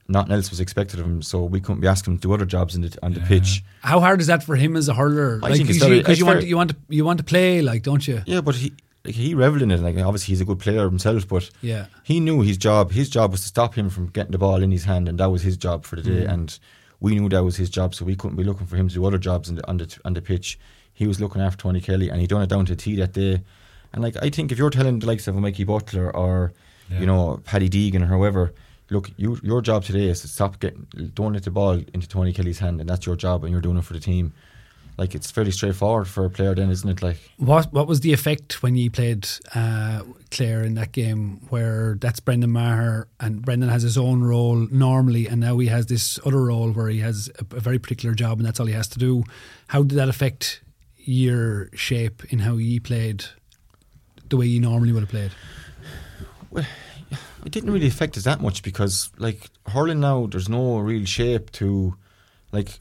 [0.07, 2.45] Nothing else was expected of him, so we couldn't be asking him to do other
[2.45, 3.63] jobs in the, on the pitch.
[3.81, 5.39] how hard is that for him as a hurler?
[5.43, 7.83] I Like, think because you, you want you want to you want to play, like,
[7.83, 8.23] don't you?
[8.25, 8.73] Yeah, but he
[9.05, 9.79] like, he revelled in it.
[9.81, 11.85] Like obviously he's a good player himself, but Yeah.
[12.03, 12.91] he knew his job.
[12.91, 15.29] His job was to stop him from getting the ball in his hand, and that
[15.29, 16.25] was his job for the day.
[16.25, 16.33] Mm.
[16.33, 16.59] And
[16.99, 19.05] we knew that was his job, so we couldn't be looking for him to do
[19.05, 20.59] other jobs in the, on the on the pitch.
[20.93, 23.41] He was looking after Tony Kelly, and he done it down to T that day.
[23.93, 26.51] And like I think if you're telling the likes of a Mikey Butler or
[26.89, 26.99] Yeah.
[27.01, 28.53] you know Paddy Deegan or whoever,
[28.89, 32.33] look, you, your job today is to stop getting, don't let the ball into Tony
[32.33, 34.33] Kelly's hand, and that's your job, and you're doing it for the team.
[34.99, 37.01] Like it's fairly straightforward for a player, then, isn't it?
[37.01, 41.95] Like What what was the effect when you played uh, Clare in that game, where
[42.01, 46.19] that's Brendan Maher and Brendan has his own role normally, and now he has this
[46.25, 48.89] other role where he has a, a very particular job and that's all he has
[48.89, 49.23] to do.
[49.67, 50.61] How did that affect
[50.97, 53.23] your shape in how you played,
[54.27, 55.31] the way you normally would have played?
[56.51, 56.65] Well,
[57.45, 61.51] it didn't really affect us that much because like hurling now, there's no real shape
[61.53, 61.95] to,
[62.51, 62.79] like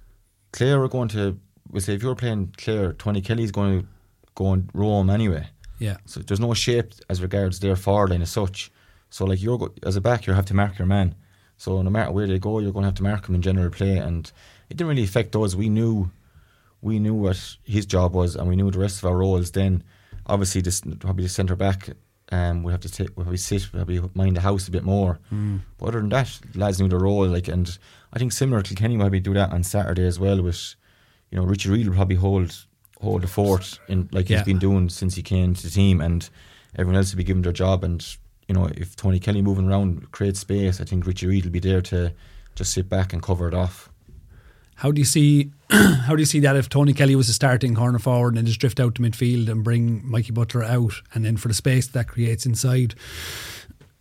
[0.53, 1.39] Clare are going to.
[1.71, 3.87] We say if you're playing Clare, Tony Kelly's going to
[4.35, 5.49] go and roam anyway.
[5.79, 8.71] Yeah, So there's no shape as regards their forward line as such.
[9.11, 11.15] So like you're go- as a back, you have to mark your man.
[11.57, 13.71] So no matter where they go, you're going to have to mark them in general
[13.71, 14.31] play, and
[14.71, 15.55] it didn't really affect us.
[15.55, 16.11] We knew,
[16.83, 19.51] we knew what his job was, and we knew the rest of our roles.
[19.53, 19.83] Then,
[20.27, 21.91] obviously, this probably the centre back,
[22.31, 25.19] um, we have to sit, we sit, we mind the house a bit more.
[25.79, 27.27] But other than that, lads knew the role.
[27.27, 27.77] Like, and
[28.13, 30.41] I think similar to Kenny probably do that on Saturday as well.
[30.43, 30.75] With,
[31.31, 32.65] you know, Richie Reid will probably hold
[33.01, 34.39] hold the fort in like Yeah.
[34.39, 36.29] he's been doing since he came to the team, and
[36.77, 37.85] everyone else will be given their job.
[37.85, 38.05] And
[38.49, 41.61] you know, if Tony Kelly moving around creates space, I think Richie Reid will be
[41.61, 42.13] there to
[42.55, 43.91] just sit back and cover it off.
[44.77, 47.75] How do you see how do you see that if Tony Kelly was a starting
[47.75, 51.25] corner forward and then just drift out to midfield and bring Mikey Butler out and
[51.25, 52.95] then for the space that creates inside?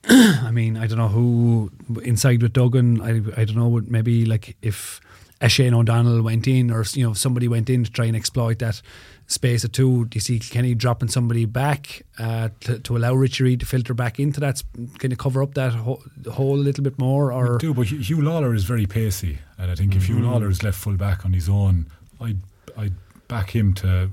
[0.10, 1.72] I mean, I don't know who
[2.04, 3.02] inside with Duggan.
[3.02, 5.02] I I don't know what maybe like if
[5.42, 8.60] a Shane O'Donnell went in or you know somebody went in to try and exploit
[8.60, 8.82] that
[9.28, 10.06] space at two.
[10.06, 13.94] Do you see Kenny dropping somebody back uh, to, to allow Richie Reid to filter
[13.94, 14.64] back into that,
[15.00, 17.32] kind of cover up that ho- hole a little bit more?
[17.32, 20.24] Or We do, but Huw Lawlor is very pacey, and I think if Mm-hmm.
[20.24, 21.88] Huw Lawlor is left full back on his own,
[22.22, 22.40] I'd
[22.78, 22.94] I'd
[23.28, 24.10] back him to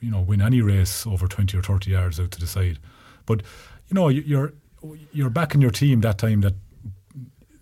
[0.00, 2.78] you know win any race over twenty or thirty yards out to the side.
[3.26, 3.42] But
[3.88, 4.52] you know you- you're
[5.12, 6.54] you're backing your team that time that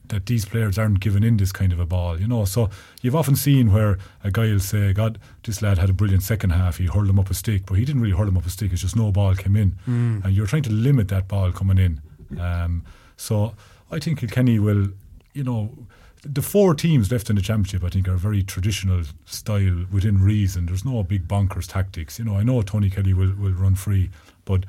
[0.09, 2.45] that these players aren't giving in this kind of a ball, you know.
[2.45, 2.71] So
[3.03, 6.51] you've often seen where a guy will say, "God, this lad had a brilliant second
[6.51, 6.79] half.
[6.79, 8.73] He hurled him up a stick, but he didn't really hurl him up a stick.
[8.73, 9.77] It's just no ball came in,
[10.25, 12.01] and you're trying to limit that ball coming in.
[12.41, 12.85] Um,
[13.17, 13.55] so
[13.91, 14.89] I think Kilkenny will,
[15.33, 15.73] you know,
[16.25, 20.67] the four teams left in the championship, I think, are very traditional style within reason.
[20.67, 22.19] There's no big bonkers tactics.
[22.19, 24.11] You know, I know Tony Kelly will will run free,
[24.45, 24.65] but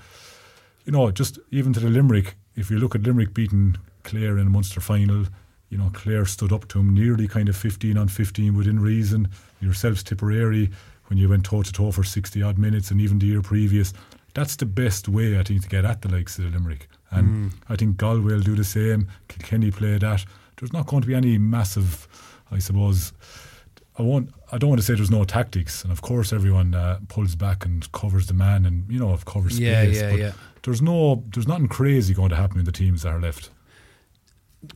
[0.85, 4.47] you know, just even to the Limerick, if you look at Limerick beating Clare in
[4.47, 5.25] a Munster final,
[5.69, 9.27] you know, Clare stood up to him nearly kind of 15 on 15 within reason.
[9.59, 10.69] Yourselves, Tipperary,
[11.07, 13.93] when you went toe to toe for 60 odd minutes, and even the year previous,
[14.33, 16.87] that's the best way, I think, to get at the likes of the Limerick.
[17.11, 19.07] And I think Galway will do the same.
[19.27, 20.25] Kilkenny play that.
[20.57, 22.07] There's not going to be any massive,
[22.51, 23.13] I suppose,
[23.99, 24.29] I won't.
[24.51, 27.65] I don't want to say there's no tactics, and of course everyone uh, pulls back
[27.65, 29.95] and covers the man, and you know covers space.
[29.97, 30.31] Yeah, yeah, but yeah.
[30.63, 33.49] There's no, there's nothing crazy going to happen in the teams that are left.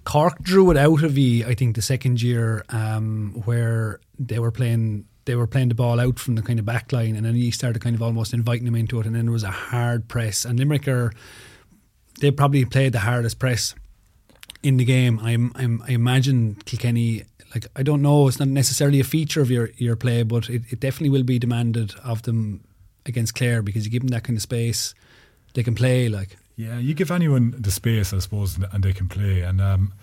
[0.04, 4.52] Cork drew it out of you, I think, the second year um, where they were
[4.52, 7.36] playing they were playing the ball out from the kind of back line and then
[7.36, 10.08] he started kind of almost inviting them into it and then there was a hard
[10.08, 11.14] press and Limerick are
[12.20, 13.76] they probably played the hardest press
[14.64, 15.20] in the game.
[15.22, 19.52] I'm, I'm I imagine Kilkenny like I don't know, it's not necessarily a feature of
[19.52, 22.64] your, your play, but it, it definitely will be demanded of them
[23.06, 24.94] against Clare because you give them that kind of space,
[25.54, 29.08] they can play like Yeah, you give anyone the space, I suppose, and- they can
[29.08, 29.42] play.
[29.42, 29.94] And um,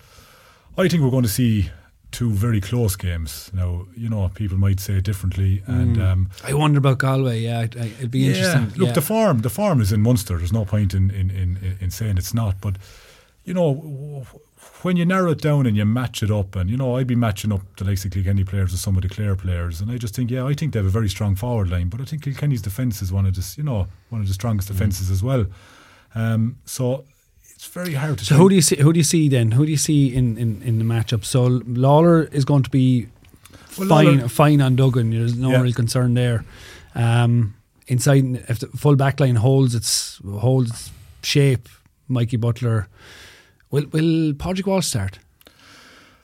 [0.77, 1.69] I think we're going to see
[2.11, 3.51] two very close games.
[3.53, 7.39] Now, you know, people might say it differently, and um, I wonder about Galway.
[7.41, 8.69] Yeah, it, it'd be interesting.
[8.79, 8.93] Look, yeah.
[8.93, 10.37] the farm, the farm is in Munster.
[10.37, 12.55] There's no point in, in, in, in saying it's not.
[12.61, 12.75] But
[13.45, 14.25] you know,
[14.81, 17.15] when you narrow it down and you match it up, and you know, I'd be
[17.15, 19.97] matching up the likes of Kilkenny players with some of the Clare players, and I
[19.97, 21.89] just think, yeah, I think they have a very strong forward line.
[21.89, 24.67] But I think Kilkenny's defence is one of the, you know, one of the strongest
[24.69, 24.73] Mm.
[24.73, 25.45] defences as well.
[26.15, 27.05] Um, so
[27.55, 28.25] it's very hard to.
[28.25, 28.77] So who do you see?
[28.77, 29.51] Who do you see then?
[29.51, 31.23] Who do you see in, in, in the matchup?
[31.25, 33.07] So Lawlor is going to be
[33.77, 35.11] Well, fine Lawlor- fine on Duggan.
[35.11, 35.61] There's no Yeah.
[35.61, 36.43] real concern there.
[36.95, 37.53] Um,
[37.87, 40.91] inside, if the full back line holds its holds its
[41.21, 41.67] shape,
[42.07, 42.87] Mikey Butler
[43.71, 44.33] will will
[44.65, 45.19] Wall start?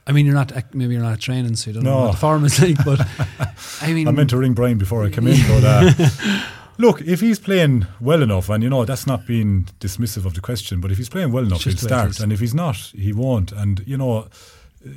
[0.08, 2.46] I mean, you're not maybe you're not training, so you don't know what the form
[2.46, 2.78] is like.
[2.86, 3.02] But
[3.82, 5.92] I mean, I meant to ring Brian before I came in, but uh,
[6.78, 10.42] look, if he's playing well enough, and you know that's not being dismissive of the
[10.42, 12.16] question, but if he's playing well enough, he'll Just the way it is.
[12.16, 13.52] start, and if he's not, he won't.
[13.52, 14.28] And you know,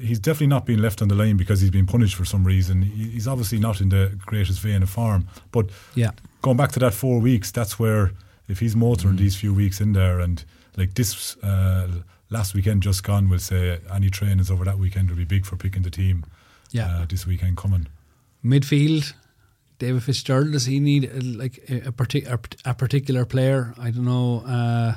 [0.01, 2.83] he's definitely not being left on the line because he's been punished for some reason.
[2.83, 5.29] He's obviously not in the greatest vein of form.
[5.53, 6.11] But yeah,
[6.43, 8.13] going back to that four weeks, that's where
[8.49, 9.19] if he's motoring Mm.
[9.19, 10.45] these few weeks in there, and
[10.77, 11.89] like this uh,
[12.31, 15.57] last weekend just gone, we'll say any trainings over that weekend will be big for
[15.57, 16.25] picking the team.
[16.71, 16.99] yeah.
[17.01, 17.87] uh, this weekend coming.
[18.45, 19.13] midfield.
[19.79, 23.75] David Fitzgerald does he need uh, like a, a, partic- a, a particular player?
[23.79, 24.43] I don't know.
[24.47, 24.95] Uh,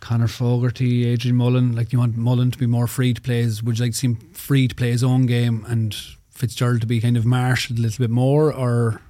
[0.00, 1.74] Conor Fogarty, Adrian Mullen.
[1.74, 3.44] Like, you want Mullen to be more free to play?
[3.44, 5.94] Would you like to see him free to play his own game and
[6.30, 9.02] Fitzgerald to be kind of marshaled a little bit more, or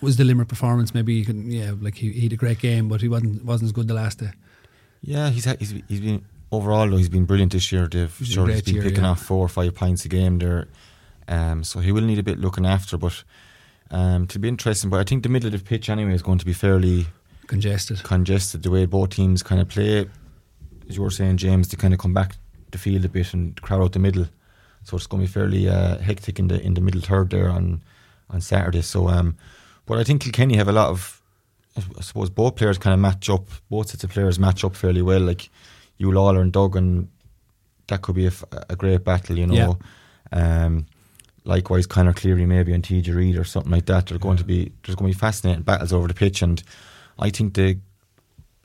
[0.00, 2.88] was the Limerick performance maybe you can yeah like he, he had a great game,
[2.88, 4.30] but he wasn't wasn't as good the last day.
[5.00, 7.88] Yeah, he's he's he's been overall though he's been brilliant this year.
[7.90, 9.10] He's sure been he's been year, picking yeah.
[9.10, 10.68] off four or five pints a game there,
[11.28, 12.96] um, so he will need a bit looking after.
[12.96, 13.24] But
[13.90, 16.38] um, to be interesting, but I think the middle of the pitch anyway is going
[16.38, 17.06] to be fairly
[17.46, 18.02] Congested.
[18.02, 18.62] congested.
[18.62, 20.08] The way both teams kind of play,
[20.88, 22.36] as you were saying, James, to kind of come back
[22.72, 24.26] the field a bit and crowd out the middle.
[24.82, 27.48] So it's going to be fairly uh, hectic in the in the middle third there
[27.48, 27.82] on
[28.30, 28.82] on Saturday.
[28.82, 29.36] So, um,
[29.84, 31.22] but I think Kilkenny have a lot of,
[31.76, 33.46] I suppose both players kind of match up.
[33.70, 35.20] Both sets of players match up fairly well.
[35.20, 35.48] Like
[36.00, 37.08] Huw Lawlor and Doug, and
[37.86, 39.38] that could be a great battle.
[39.38, 39.78] You know.
[40.32, 40.86] Um,
[41.46, 44.06] likewise, Conor Cleary maybe and TJ Reid or something like that.
[44.06, 46.62] They're going to be there's going to be fascinating battles over the pitch, and
[47.18, 47.78] I think the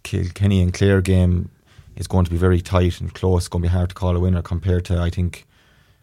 [0.04, 1.50] Kilkenny and Clare game
[1.96, 3.44] is going to be very tight and close.
[3.44, 5.46] It's going to be hard to call a winner compared to I think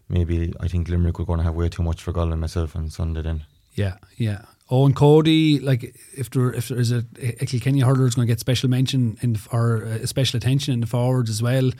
[0.07, 2.89] maybe I think Limerick were going to have way too much for Galway myself on
[2.89, 3.21] Sunday.
[3.21, 3.41] Then
[3.75, 4.41] Yeah, yeah.
[4.71, 8.27] Oh, and Cody, like if there if there is a, a Kilkenny hurler is going
[8.27, 11.71] to get special mention in the, or uh, special attention in the forwards as well.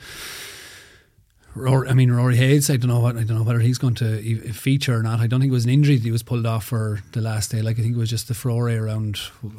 [1.54, 2.70] Rory, I mean Rory Hayes.
[2.70, 5.20] I don't know what I don't know whether he's going to feature or not.
[5.20, 7.50] I don't think it was an injury that he was pulled off for the last
[7.50, 7.62] day.
[7.62, 9.16] Like I think it was just the foray around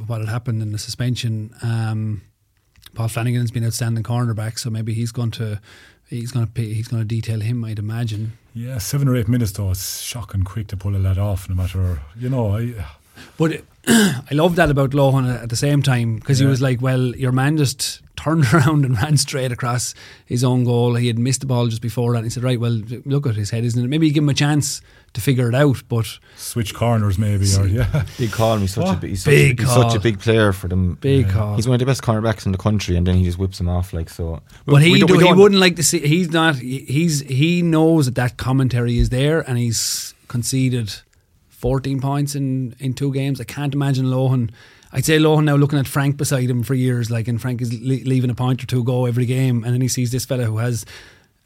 [0.08, 1.54] what had happened in the suspension.
[1.62, 2.22] Um,
[2.94, 5.60] Paul Flanagan's been outstanding cornerback, so maybe he's going to
[6.08, 7.64] he's going to pay, he's going to detail him.
[7.66, 8.34] I'd imagine.
[8.54, 9.72] Yeah, seven or eight minutes though.
[9.72, 11.50] It's shocking quick to pull a lad off.
[11.50, 12.86] No matter, you know, I
[13.38, 17.16] But I love that about Lohan at the same time because he was like, well,
[17.16, 19.94] your man just turned around and ran straight across
[20.26, 20.96] his own goal.
[20.96, 22.20] He had missed the ball just before that.
[22.20, 23.88] And he said, right, well, look at his head, isn't it?
[23.88, 24.82] Maybe give him a chance
[25.14, 25.82] to figure it out.
[25.90, 26.06] But
[26.38, 28.58] switch corners maybe, or yeah, big call.
[28.58, 29.02] He's such a What?
[29.02, 30.98] big, he's such, Big a, he's such a big player for them.
[31.02, 31.56] big call.
[31.56, 33.68] He's one of the best cornerbacks in the country, and then he just whips him
[33.70, 34.42] off like so.
[34.66, 36.00] but he, We don't- do, we he wouldn't like to see.
[36.00, 36.56] He's not.
[36.58, 40.94] He's he knows that that commentary is there, and he's conceded
[41.50, 43.42] fourteen points in in two games.
[43.42, 44.50] I can't imagine Lohan.
[44.94, 47.72] I'd say Lohan now looking at Frank beside him for years, like, and Frank is
[47.74, 50.44] le- leaving a point or two go every game, and then he sees this fella
[50.44, 50.86] who has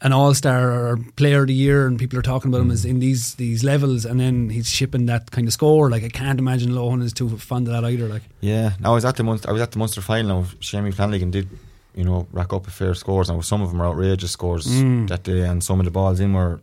[0.02, 2.84] an all star or player of the year, and people are talking about him as
[2.84, 5.88] in these these levels, and then he's shipping that kind of score.
[5.90, 8.06] Like, I can't imagine Lohan is too fond of that either.
[8.08, 10.42] Like, Yeah, no, I was at the Munster, I was at the Munster final.
[10.42, 11.48] Now, Shamie Flanagan did,
[11.94, 13.30] you know, rack up a fair scores.
[13.30, 15.08] and some of them are outrageous scores Mm.
[15.08, 16.60] that day, and some of the balls in were,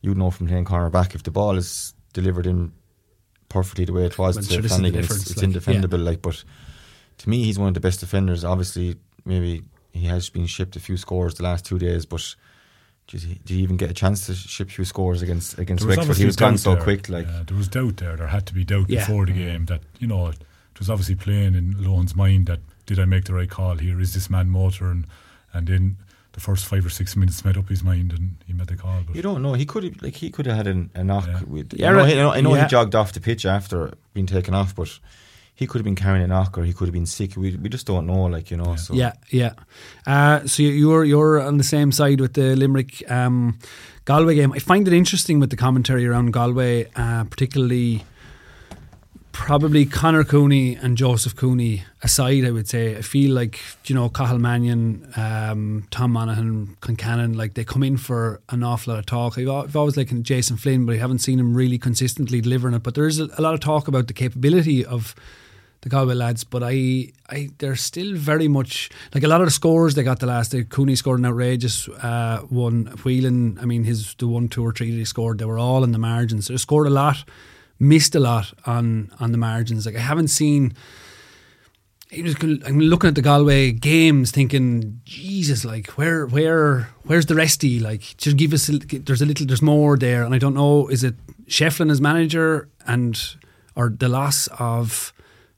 [0.00, 2.72] you'd know from playing corner back if the ball is delivered in
[3.56, 5.98] perfectly the way it was Well, to sure, this Flanagan, it's, difference, it's like, indefendable.
[5.98, 6.44] Like, but
[7.18, 8.44] to me, he's one of the best defenders.
[8.44, 12.34] Obviously, maybe he has been shipped a few scores the last two days, but.
[13.08, 15.86] Did he, did he even get a chance to ship a few scores against against
[15.86, 16.16] There Wexford?
[16.16, 16.82] He was gone so there.
[16.82, 17.08] quick.
[17.08, 18.16] Like, Yeah, there was doubt there.
[18.16, 19.06] There had to be doubt Yeah.
[19.06, 20.38] before the game that you know it
[20.80, 24.00] was obviously playing in Lohan's mind that did I make the right call here?
[24.00, 24.90] Is this man motor?
[24.90, 25.06] And
[25.52, 25.96] and then
[26.36, 29.00] the first five or six minutes made up his mind and he made the call.
[29.06, 29.54] But You don't know.
[29.54, 31.26] He could have like he could have had an, a knock.
[31.26, 31.40] Yeah.
[31.46, 32.64] With, Yeah, I know, he, I know, I know Yeah.
[32.64, 35.00] he jogged off the pitch after being taken off, but
[35.54, 37.34] he could have been carrying a knock or he could have been sick.
[37.36, 38.24] We, we just don't know.
[38.24, 38.76] Like you know.
[38.76, 39.54] So Yeah, yeah.
[40.06, 43.58] Uh, so you- you're you're on the same side with the Limerick um,
[44.04, 44.52] Galway game.
[44.52, 48.04] I find it interesting with the commentary around Galway, uh, particularly
[49.36, 52.44] probably Conor Cooney and Joseph Cooney aside.
[52.44, 57.54] I would say I feel like you know Cathal Mannion, um, Tom Monaghan, Concannon, like
[57.54, 59.38] they come in for an awful lot of talk.
[59.38, 62.82] I've, always likened Jason Flynn, but I haven't seen him really consistently delivering it.
[62.82, 65.14] But there is a, a lot of talk about the capability of
[65.82, 69.52] the Galway lads, but I, I, they're still very much like a lot of the
[69.52, 70.64] scores they got the last day.
[70.64, 72.86] Cooney scored an outrageous uh, one.
[73.04, 75.84] Whelan, I mean, his the one, two, or three that he scored, they were all
[75.84, 76.48] in the margins.
[76.48, 77.24] They scored a lot,
[77.78, 79.86] missed a lot on on the margins.
[79.86, 80.74] Like I haven't seen.
[82.12, 87.80] Was, I'm looking at the Galway games, thinking, Jesus, like where, where, where's the resty?
[87.80, 88.68] Like, just give us.
[88.68, 90.86] A, there's a little, there's more there, and I don't know.
[90.86, 93.20] Is it Shefflin as manager and
[93.74, 95.12] or the loss of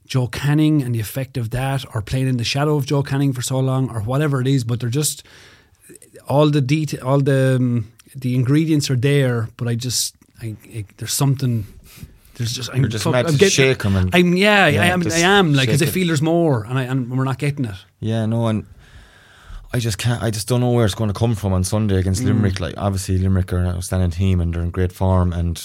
[0.07, 3.31] Joe Canning and the effect of that, or playing in the shadow of Joe Canning
[3.31, 4.63] for so long, or whatever it is?
[4.63, 5.23] But they're just
[6.27, 10.85] all the detail, all the um, the ingredients are there, but I just, I, I
[10.97, 11.67] there's something.
[12.39, 14.65] There's just I'm You're just fuck- mad I'm to getting- shake 'em and- I'm yeah,
[14.67, 15.03] Yeah, I am.
[15.05, 17.75] I am like because I feel there's more, and I and we're not getting it.
[17.99, 18.65] Yeah, no, and
[19.73, 20.23] I just can't.
[20.23, 21.99] I just don't know where it's going to come from on Sunday Mm.
[21.99, 22.59] against Limerick.
[22.59, 25.61] Like, obviously, Limerick are an outstanding team and they're in great form, and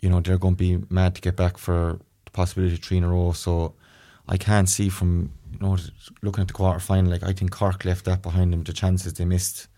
[0.00, 2.98] you know they're going to be mad to get back for the possibility of three
[2.98, 3.32] in a row.
[3.32, 3.74] So
[4.28, 5.76] I can't see from you know
[6.22, 7.10] looking at the quarter final.
[7.10, 8.62] Like, I think Cork left that behind them.
[8.62, 9.68] The chances they missed,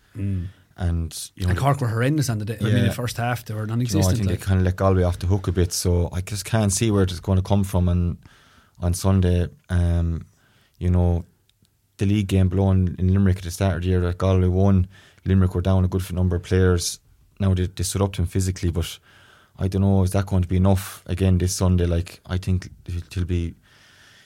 [0.77, 2.57] and you know, And Cork were horrendous on the day.
[2.59, 4.17] I mean, the first half they were you know, I non-existent.
[4.17, 4.39] think like.
[4.39, 5.71] they kind of let Galway off the hook a bit.
[5.71, 7.87] So I just can't see where it's going to come from.
[7.87, 8.17] And
[8.79, 10.25] on Sunday, um,
[10.79, 11.25] you know,
[11.97, 14.87] the league game blown in Limerick at the start of the year that Galway won.
[15.25, 16.99] Limerick were down a good number of players.
[17.39, 18.97] Now they, they stood up to him physically, but
[19.59, 21.85] I don't know, is that going to be enough again this Sunday?
[21.85, 23.53] Like, I think it'll be,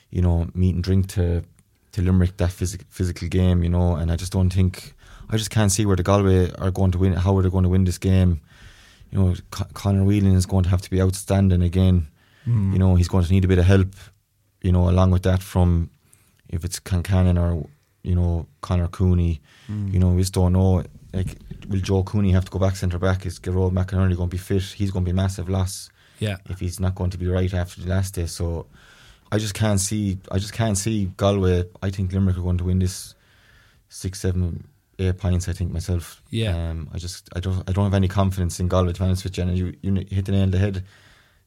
[0.10, 1.44] you know, meat and drink to,
[1.92, 4.96] to Limerick, that phys- physical game, you know, and I just don't think,
[5.30, 7.64] I just can't see where the Galway are going to win, how are they going
[7.64, 8.42] to win this game.
[9.12, 12.08] You know, Con- Conor Whelan is going to have to be outstanding again.
[12.46, 12.74] Mm.
[12.74, 13.90] You know, he's going to need a bit of help,
[14.62, 15.90] you know, along with that from
[16.50, 17.68] if it's Concannon or,
[18.04, 19.42] you know, Conor Cooney.
[19.70, 19.94] Mm.
[19.94, 20.84] You know, we just don't know.
[21.14, 21.36] Like,
[21.70, 23.26] will Joe Cooney have to go back centre back?
[23.26, 24.62] Is Gearóid McInerney going to be fit?
[24.64, 26.38] He's going to be a massive loss Yeah.
[26.50, 28.26] if he's not going to be right after the last day.
[28.28, 28.68] So
[29.32, 30.20] I just can't see.
[30.32, 31.64] I just can't see Galway.
[31.82, 33.16] I think Limerick are going to win this
[33.90, 34.68] six, seven,
[35.00, 35.48] eight points.
[35.48, 36.22] I think myself.
[36.30, 36.56] Yeah.
[36.70, 38.94] Um, I just I don't I don't have any confidence in Galway.
[38.94, 40.84] To be honest with you, and you you hit the nail on the head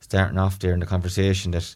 [0.00, 1.74] starting off there in the conversation that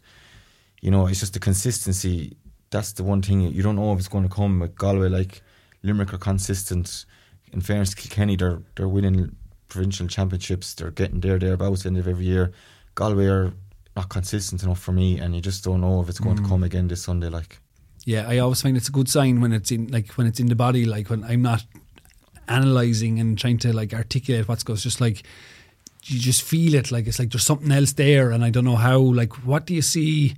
[0.80, 2.36] you know it's just the consistency.
[2.70, 5.08] That's the one thing you don't know if it's going to come with Galway.
[5.08, 5.42] Like
[5.82, 7.06] Limerick are consistent.
[7.52, 9.36] In fairness, to Kilkenny they're they're winning
[9.68, 10.74] provincial championships.
[10.74, 12.52] They're getting there thereabouts the end of every year.
[12.96, 13.52] Galway are
[13.96, 16.42] not consistent enough for me, and you just don't know if it's going Mm.
[16.42, 17.28] to come again this Sunday.
[17.28, 17.60] Like,
[18.04, 20.46] Yeah, I always find it's a good sign when it's in like when it's in
[20.48, 21.64] the body, like when I'm not
[22.48, 24.74] analysing and trying to like articulate what's going.
[24.74, 25.22] It's just like
[26.04, 28.76] you just feel it, like it's like there's something else there, and I don't know
[28.76, 28.98] how.
[28.98, 30.36] Like, what do you see?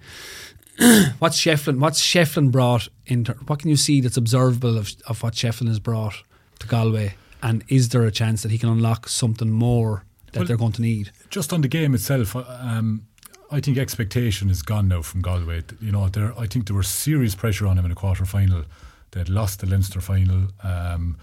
[1.18, 1.78] what's Shefflin?
[1.80, 3.32] What's Shefflin brought into?
[3.46, 6.22] What can you see that's observable of of what Shefflin has brought
[6.60, 7.14] to Galway?
[7.42, 10.72] And is there a chance that he can unlock something more that Well, they're going
[10.72, 11.10] to need?
[11.30, 13.06] just on the game itself, uh, um,
[13.50, 15.62] I think expectation is gone now from Galway.
[15.80, 18.64] You know, there I think there was serious pressure on him in the quarter final.
[19.12, 20.48] They had lost the Leinster final.
[20.64, 21.16] Um,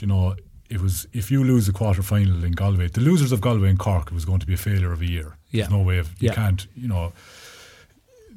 [0.00, 0.34] you know,
[0.68, 3.78] it was if you lose a quarter final in Galway, the losers of Galway and
[3.78, 5.36] Cork, it was going to be a failure of a year.
[5.50, 5.62] Yeah.
[5.64, 6.34] There's no way of you Yeah.
[6.34, 6.66] can't.
[6.76, 7.12] You know,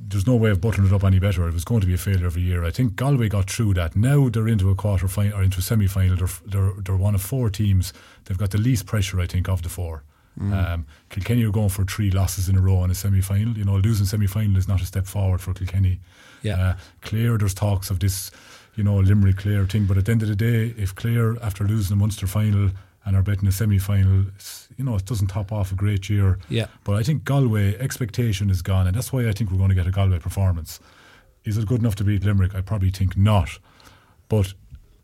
[0.05, 1.47] there's no way of buttering it up any better.
[1.47, 2.63] It was going to be a failure of a year.
[2.65, 3.95] I think Galway got through that.
[3.95, 6.17] Now they're into a quarter final or into a semi final.
[6.17, 7.93] They're, they're they're one of four teams.
[8.25, 10.03] They've got the least pressure, I think, of the four.
[10.39, 13.57] Um, Kilkenny are going for three losses in a row in a semi final.
[13.57, 15.99] You know, losing semi final is not a step forward for Kilkenny.
[16.41, 16.59] Yeah.
[16.59, 18.31] Uh, Clare, there's talks of this,
[18.75, 19.85] you know, Limerick Clare thing.
[19.85, 22.71] But at the end of the day, if Clare, after losing the Munster final
[23.05, 24.25] and are betting a semi final,
[24.77, 26.39] you know, it doesn't top off a great year.
[26.49, 26.67] Yeah.
[26.83, 29.75] But I think Galway expectation is gone, and that's why I think we're going to
[29.75, 30.79] get a Galway performance.
[31.45, 32.55] Is it good enough to beat Limerick?
[32.55, 33.59] I probably think not.
[34.29, 34.53] But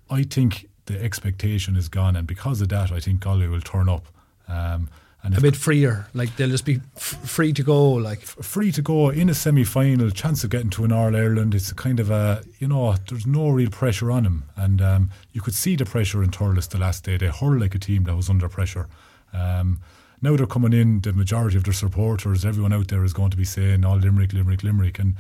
[0.10, 3.88] I think the expectation is gone, and because of that, I think Galway will turn
[3.88, 4.08] up.
[4.48, 4.90] Um,
[5.22, 7.92] and A bit freer, like they'll just be f- free to go.
[7.92, 11.54] Like, free to go in a semi final, chance of getting to an All Ireland.
[11.54, 14.44] It's a kind of a, you know, there's no real pressure on him.
[14.56, 17.18] And um, you could see the pressure in Thurles the last day.
[17.18, 18.88] They hurled like a team that was under pressure.
[19.34, 19.82] Um,
[20.22, 23.38] now they're coming in, the majority of their supporters, everyone out there is going to
[23.38, 25.00] be saying, all Limerick, Limerick, Limerick.
[25.00, 25.16] And,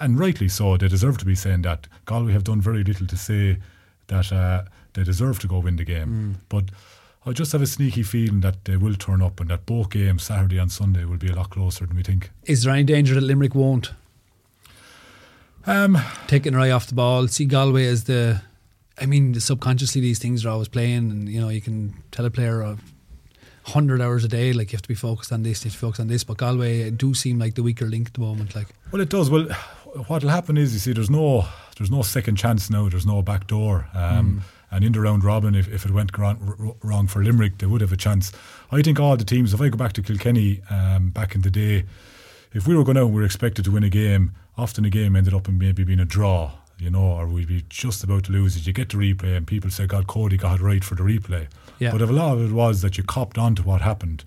[0.00, 1.86] and rightly so, they deserve to be saying that.
[2.06, 3.58] Galway have done very little to say
[4.08, 6.40] that uh, they deserve to go win the game.
[6.48, 6.64] But
[7.26, 10.24] I just have a sneaky feeling that they will turn up and that both games,
[10.24, 12.30] Saturday and Sunday, will be a lot closer than we think.
[12.44, 13.92] is there any danger that Limerick won't?
[15.66, 17.26] Um, taking an eye off the ball.
[17.28, 18.42] See Galway as the,
[19.00, 22.30] I mean, subconsciously these things are always playing, and you know you can tell a
[22.30, 22.80] player of.
[23.66, 25.78] hundred hours a day, like you have to be focused on this, you have to
[25.86, 26.22] focus on this.
[26.22, 28.54] But Galway do seem like the weaker link at the moment.
[28.54, 29.30] Like, Well, it does.
[29.30, 29.46] Well,
[30.06, 31.46] what'll happen is you see, there's no,
[31.78, 32.90] there's no second chance now.
[32.90, 33.88] There's no back door.
[33.94, 34.42] Um,
[34.74, 36.36] And in the round robin, if, if it went r-
[36.82, 38.32] wrong for Limerick, they would have a chance.
[38.72, 39.54] I think all the teams.
[39.54, 41.84] If I go back to Kilkenny um, back in the day,
[42.52, 44.90] if we were going out and we were expected to win a game, often the
[44.90, 48.24] game ended up in maybe being a draw, you know, or we'd be just about
[48.24, 48.66] to lose it.
[48.66, 51.46] You get the replay, and people say, "God, Cody got it right for the replay."
[51.78, 51.92] Yeah.
[51.92, 54.24] But if a lot of it was that you copped on to what happened,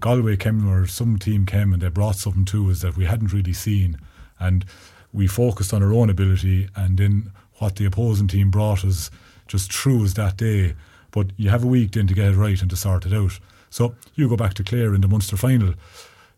[0.00, 3.34] Galway came or some team came and they brought something to us that we hadn't
[3.34, 3.98] really seen,
[4.40, 4.64] and
[5.12, 9.10] we focused on our own ability, and then what the opposing team brought us
[9.52, 10.74] just us that day.
[11.10, 13.38] But you have a week then to get it right and to sort it out.
[13.70, 15.74] So you go back to Clare in the Munster final.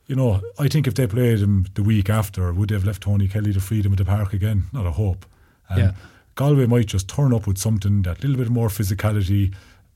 [0.06, 3.02] You know, I think if they played him the week after, would they have left
[3.02, 4.64] Tony Kelly the freedom of the park again?
[4.72, 5.24] Not a hope.
[5.76, 5.92] Yeah.
[6.34, 9.54] Galway might just turn up with something that little bit more physicality.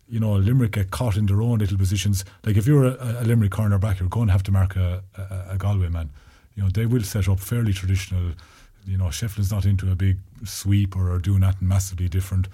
[0.08, 2.24] You know, Limerick get caught in their own little positions.
[2.44, 5.02] Like if you're a, a Limerick corner back, you're going to have to mark a,
[5.16, 6.10] a, a Galway man.
[6.54, 8.32] You know, they will set up fairly traditional.
[8.86, 12.48] You know, Shefflin's not into a big sweep or, doing nothing massively different.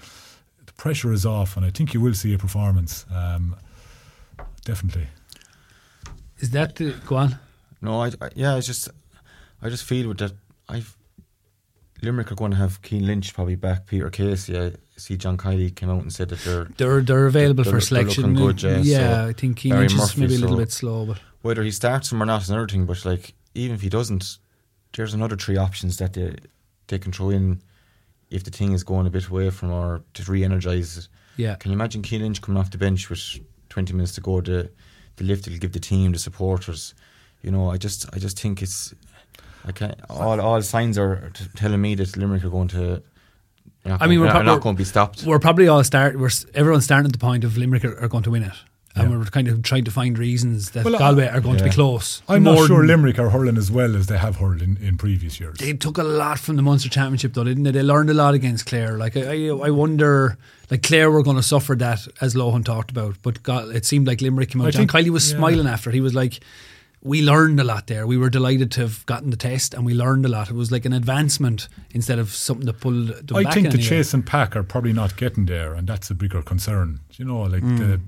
[0.76, 3.06] The pressure is off, and I think you will see a performance.
[3.14, 3.56] Um,
[4.64, 5.06] definitely.
[6.38, 7.38] is that the, go on?
[7.80, 8.88] No, I, I yeah, I just
[9.62, 10.32] I just feel with that
[10.68, 10.96] I've
[12.02, 14.58] Limerick are going to have Cian Lynch probably back, Peter Casey.
[14.58, 17.76] I see John Kiely came out and said that they're They're they're available They're- for
[17.78, 18.34] they're selection.
[18.34, 20.72] looking good, yeah, so I think Cian Barry Lynch is maybe a little so- bit
[20.72, 22.86] slow, but whether he starts them or not is another thing.
[22.86, 24.38] But like even if he doesn't,
[24.94, 26.36] there's another three options that they
[26.88, 27.62] they can throw in
[28.34, 31.08] if the thing is going a bit away from or to re-energize.
[31.36, 31.54] Yeah.
[31.56, 34.40] Can you imagine Cian Lynch coming off the bench with 20 minutes to go?
[34.40, 34.70] The
[35.16, 36.94] the lift it'll give the team, the supporters.
[37.42, 38.94] You know, I just I just think it's.
[39.66, 43.02] I can't, all all signs are t- telling me that Limerick are going to.
[43.84, 45.24] Not I mean, we're prob- not going to be stopped.
[45.24, 46.18] We're probably all start.
[46.18, 48.52] We're everyone's starting at the point of Limerick are, are going to win it,
[48.96, 49.18] and Yeah.
[49.18, 52.22] we're kind of trying to find reasons that Well, Galway are going to be close.
[52.28, 54.96] I'm More not sure Limerick are hurling as well as they have hurled in, in
[54.96, 55.58] previous years.
[55.58, 57.72] They took a lot from the Munster Championship, though, didn't they?
[57.72, 58.96] They learned a lot against Clare.
[58.96, 60.38] Like I, I, I wonder,
[60.70, 64.06] like Clare were going to suffer that, as Lohan talked about, but God, it seemed
[64.06, 64.68] like Limerick came out.
[64.68, 65.38] I John think- Kiely was yeah.
[65.38, 65.90] smiling after.
[65.90, 65.94] it.
[65.94, 66.40] He was like,
[67.02, 68.06] "We learned a lot there.
[68.06, 70.48] We were delighted to have gotten the test, and we learned a lot.
[70.50, 73.72] It was like an advancement instead of something that pulled them I back." think in
[73.72, 73.86] the any.
[73.86, 77.00] Chase and Pack are probably not getting there, and that's a bigger concern.
[77.12, 77.78] You know, like mm.
[77.78, 78.00] the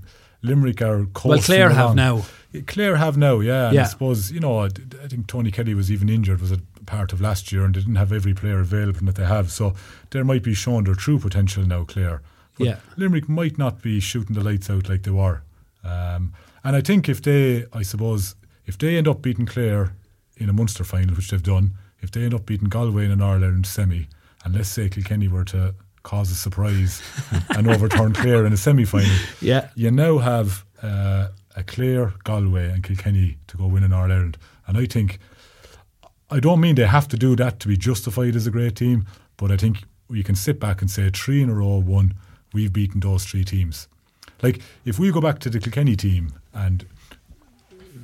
[0.42, 1.30] Limerick are coasting.
[1.30, 2.24] Well, Clare have now.
[2.66, 3.70] Clare have now, yeah.
[3.70, 3.82] Yeah.
[3.82, 4.60] I suppose you know.
[4.60, 4.66] I,
[5.02, 7.80] I think Tony Kelly was even injured, was a part of last year, and they
[7.80, 9.50] didn't have every player available that they have.
[9.50, 9.74] So
[10.10, 12.22] there might be showing their true potential now, Clare.
[12.58, 12.76] But Yeah.
[12.96, 15.42] Limerick might not be shooting the lights out like they were.
[15.84, 16.32] Um,
[16.64, 18.34] and I think if they, I suppose,
[18.64, 19.94] if they end up beating Clare
[20.36, 23.20] in a Munster final, which they've done, if they end up beating Galway in an
[23.20, 24.08] All Ireland semi,
[24.44, 25.74] and let's say Kilkenny were to
[26.06, 27.02] cause a surprise
[27.56, 29.70] and overturn Clare in a semi final, Yeah.
[29.74, 34.38] you now have uh, a Clare, Galway, and Kilkenny to go win an All Ireland.
[34.68, 35.18] And I think,
[36.30, 39.04] I don't mean they have to do that to be justified as a great team,
[39.36, 42.14] but I think we can sit back and say three in a row, one,
[42.52, 43.88] we've beaten those three teams.
[44.42, 46.86] Like, if we go back to the Kilkenny team and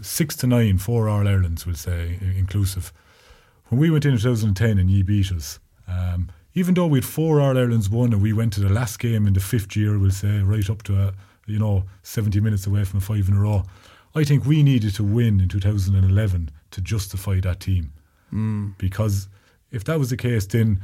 [0.01, 2.93] six to nine, four All Irelands, we'll say, inclusive.
[3.69, 7.41] When we went in 2010 and ye beat us, um, even though we had four
[7.41, 10.11] All Irelands won and we went to the last game in the fifth year, we'll
[10.11, 11.15] say, right up to, a,
[11.47, 13.65] you know, 70 minutes away from a five in a row,
[14.15, 17.93] I think we needed to win in 2011 to justify that team.
[18.33, 18.77] Mm.
[18.79, 19.29] Because
[19.71, 20.81] if that was the case, then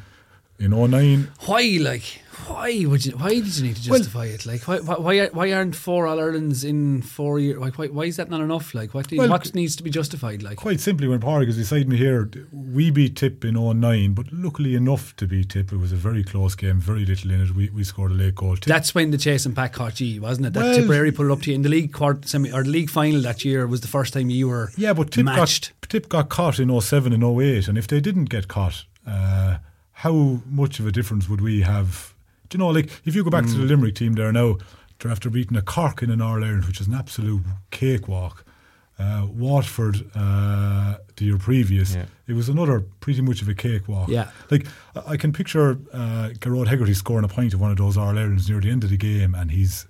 [0.59, 2.03] in 09, Why, like,
[2.47, 3.13] why would you?
[3.13, 4.47] Why did you need to Well- justify it?
[4.47, 7.59] Like, why, why, why, are- why aren't four All Irelands in four years?
[7.59, 8.75] Like, why, why is that not enough?
[8.75, 10.43] Like, what, do you- Well, what needs to be justified?
[10.43, 14.27] Like, quite simply, when Park is beside me here, we beat Tipp in 09, but
[14.33, 15.73] luckily enough to beat Tipp.
[15.73, 17.55] It was a very close game, very little in it.
[17.55, 18.57] We, we scored a late goal.
[18.57, 20.53] Tipp that's when the chase and pack caught you, wasn't it?
[20.55, 22.71] That Well- Tipperary put it up to you in the league quart semi or the
[22.71, 25.73] league final that year was the first time you were Yeah, but Tipp matched.
[25.83, 29.59] got, Tipp got caught in 07 and 08, and if they didn't get caught, uh,
[30.03, 32.15] how much of a difference would we have?
[32.49, 33.57] Do you know, like, if you go back to Mm.
[33.59, 34.57] the Limerick team there now,
[34.99, 38.45] they're after beating a Cork in an All Ireland, which is an absolute cakewalk.
[38.99, 42.07] Uh, Waterford, uh, the year previous, Yeah.
[42.27, 44.09] it was another pretty much of a cakewalk.
[44.09, 44.31] Yeah.
[44.51, 44.67] Like,
[45.07, 48.49] I can picture uh, Gearóid Hegarty scoring a point of one of those All Irelands
[48.49, 49.87] near the end of the game, and he's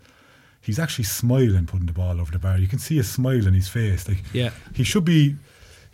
[0.60, 2.58] he's actually smiling putting the ball over the bar.
[2.58, 4.06] You can see a smile in his face.
[4.08, 4.50] Like Yeah.
[4.74, 5.36] he should be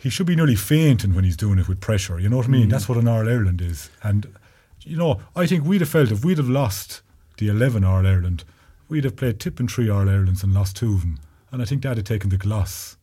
[0.05, 2.19] he should be nearly fainting when he's doing it with pressure.
[2.19, 2.59] You know what I Mm.
[2.59, 2.69] mean?
[2.69, 3.89] That's what an All Ireland is.
[4.03, 4.27] And
[4.83, 7.01] you know, I think we'd have felt if we'd have lost
[7.39, 8.43] the eleven All Ireland,
[8.87, 11.17] we'd have played Tipp and three All Irelands and lost two of them.
[11.51, 12.97] And I think that'd have taken the gloss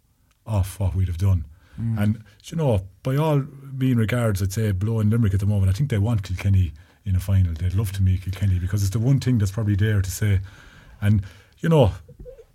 [0.47, 1.45] off what we'd have done.
[1.81, 1.99] Mm.
[2.03, 3.43] And you know, by all
[3.73, 5.71] mean regards, I'd say blowing Limerick at the moment.
[5.71, 6.73] I think they want Kilkenny
[7.05, 7.53] in a final.
[7.53, 10.41] They'd love to meet Kilkenny because it's the one thing that's probably there to say.
[11.01, 11.25] And
[11.59, 11.95] you know,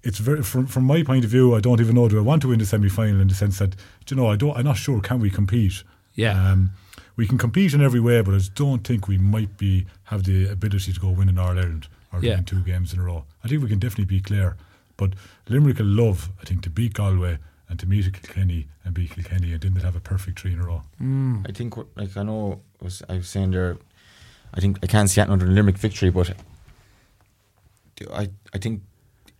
[0.07, 1.55] it's very from from my point of view.
[1.57, 3.59] I don't even know do I want to win the semi final in the sense
[3.59, 3.75] that
[4.09, 4.55] you know I don't.
[4.57, 5.83] I'm not sure can we compete.
[6.15, 6.33] Yeah.
[6.51, 6.71] Um,
[7.17, 10.47] we can compete in every way, but I don't think we might be have the
[10.57, 12.35] ability to go win an All Ireland or Yeah.
[12.35, 13.25] win two games in a row.
[13.43, 14.55] I think we can definitely be clear.
[14.97, 15.11] but
[15.49, 17.37] Limerick will love I think to beat Galway
[17.69, 20.59] and to meet Kilkenny and beat Kilkenny and then they'll have a perfect three in
[20.59, 20.81] a row.
[21.49, 21.69] I think,
[22.01, 23.77] like I know, I was, I was saying there,
[24.55, 26.27] I think I can't see it under a Limerick victory, but
[28.13, 28.81] I, I think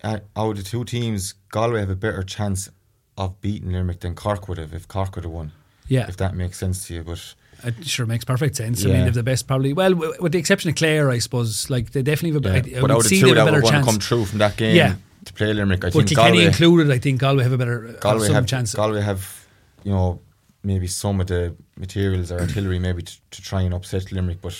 [0.04, 2.70] uh, out of the two teams, Galway have a better chance
[3.18, 5.52] of beating Limerick than Cork would have if Cork would have won.
[5.90, 6.06] Yeah.
[6.10, 7.04] if that makes sense to you.
[7.04, 7.34] But
[7.64, 8.84] It sure makes perfect sense.
[8.84, 9.04] I mean, Yeah.
[9.06, 9.72] they've the best probably.
[9.72, 11.70] Well, w- with the exception of Clare, I suppose.
[11.70, 13.36] Like they definitely have a, yeah, I, I but would out of the two have
[13.36, 13.86] that a were better to chance.
[13.86, 14.96] come through from that game Yeah.
[15.26, 17.88] to play Limerick, I but think Kilkenny Galway, included, I think Galway have a better
[17.88, 18.76] have Galway some have chance.
[18.76, 19.46] Galway have
[19.86, 20.20] you know
[20.62, 24.60] maybe some of the materials or artillery maybe to, to try and upset Limerick, but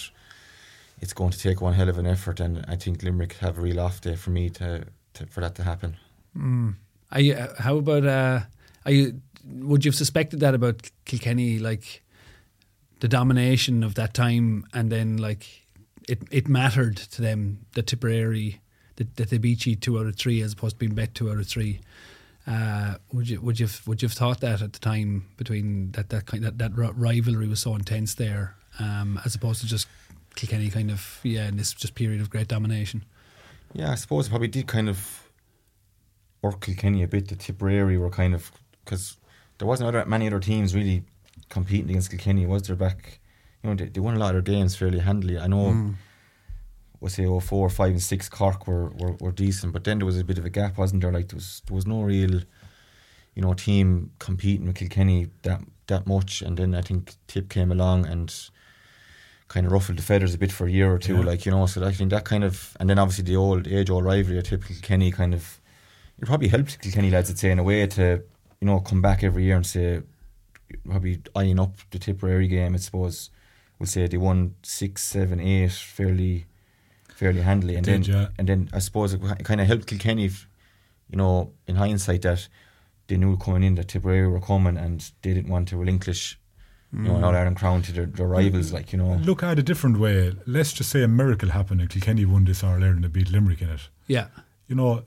[1.02, 3.62] it's going to take one hell of an effort, and I think Limerick have a
[3.62, 4.86] real off day for me to,
[5.18, 5.98] to for that to happen.
[7.12, 8.06] Are you, uh, how about?
[8.06, 8.40] Uh,
[8.86, 9.22] are you?
[9.46, 11.60] Would you have suspected that about Kilkenny?
[11.60, 12.04] Like
[13.00, 15.68] the domination of that time, and then like
[16.08, 18.62] it it mattered to them that Tipperary
[18.98, 21.32] that, that they beat you two out of three as opposed to being bet two
[21.32, 21.80] out of three.
[22.46, 25.92] Uh, would you would you have, would you have thought that at the time between
[25.92, 29.88] that that kind that, that rivalry was so intense there, um, as opposed to just
[30.36, 33.04] Kilkenny kind of yeah in this just period of great domination.
[33.74, 35.30] Yeah, I suppose it probably did kind of
[36.42, 37.28] work Kilkenny a bit.
[37.28, 38.52] The Tipperary were kind of
[38.84, 39.18] because
[39.58, 41.04] there wasn't other, many other teams really
[41.50, 42.46] competing against Kilkenny.
[42.46, 43.20] Was there back
[43.64, 45.38] you know, they, they won a lot of their games fairly handily.
[45.38, 45.72] I know.
[45.72, 45.96] Mm.
[47.00, 50.06] We'll say oh four, five, and six Cork were, were, were decent, but then there
[50.06, 51.12] was a bit of a gap, wasn't there?
[51.12, 52.42] Like there was there was no real,
[53.36, 56.42] you know, team competing with Kilkenny that that much.
[56.42, 58.34] And then I think Tip came along and
[59.48, 61.24] kind of ruffled the feathers a bit for a year or two, Yeah.
[61.24, 61.66] like you know.
[61.68, 64.44] So I think that kind of, and then obviously the old age old rivalry of
[64.46, 65.60] Tipp Kilkenny kind of,
[66.20, 68.24] it probably helped Kilkenny lads, I'd say, in a way to
[68.62, 70.02] you know come back every year and say
[70.86, 72.74] probably eyeing up the Tipperary game.
[72.74, 73.30] I suppose
[73.80, 76.46] we'll say they won six, seven, eight fairly
[77.16, 78.28] fairly handily, and Did, then yeah.
[78.38, 80.48] and then I suppose it kind of helped Kilkenny, if,
[81.10, 82.48] you know, in hindsight that
[83.08, 86.38] they knew coming in that Tipperary were coming and they didn't want to relinquish,
[86.94, 87.26] you know, an mm.
[87.26, 89.16] All Ireland crown to their, their rivals, like you know.
[89.16, 90.34] Look at it a different way.
[90.46, 93.62] Let's just say a miracle happened and Kilkenny won this All Ireland and beat Limerick
[93.62, 93.90] in it.
[94.08, 94.28] Yeah.
[94.68, 95.04] You know,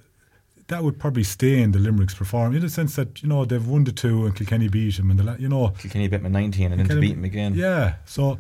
[0.71, 3.67] that would probably stay in the Limerick's performance in the sense that you know they've
[3.67, 6.33] won the two and Kilkenny beat them and the la- you know Kilkenny beat them
[6.33, 7.55] 19 and then to beat them again.
[7.55, 8.39] Yeah, so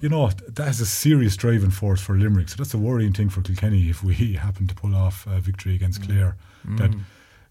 [0.00, 2.48] you know that is a serious driving force for Limerick.
[2.48, 4.14] So that's a worrying thing for Kilkenny if we
[4.46, 6.06] happen to pull off a victory against mm.
[6.06, 6.36] Clare.
[6.64, 7.00] That mm.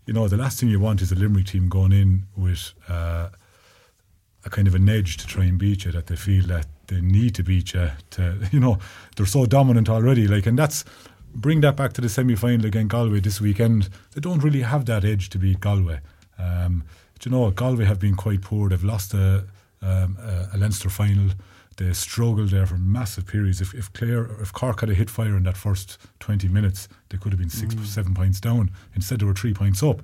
[0.05, 3.29] you know the last thing you want is a Limerick team going in with uh,
[4.45, 5.91] a kind of an edge to try and beat you.
[5.91, 7.89] That they feel that they need to beat you.
[8.11, 8.77] To you know
[9.15, 10.27] they're so dominant already.
[10.27, 10.85] Like and that's
[11.33, 13.89] bring that back to the semi final against Galway this weekend.
[14.13, 15.99] They don't really have that edge to beat Galway.
[16.37, 16.83] Um,
[17.19, 18.69] do you know Galway have been quite poor.
[18.69, 19.45] They've lost a,
[19.81, 20.17] um,
[20.53, 21.31] a, Leinster final.
[21.77, 23.61] They struggled there for massive periods.
[23.61, 27.17] If if Clare, if Cork had a hit fire in that first twenty minutes, they
[27.17, 28.71] could have been six, seven points down.
[28.95, 30.01] Instead, they were three points up,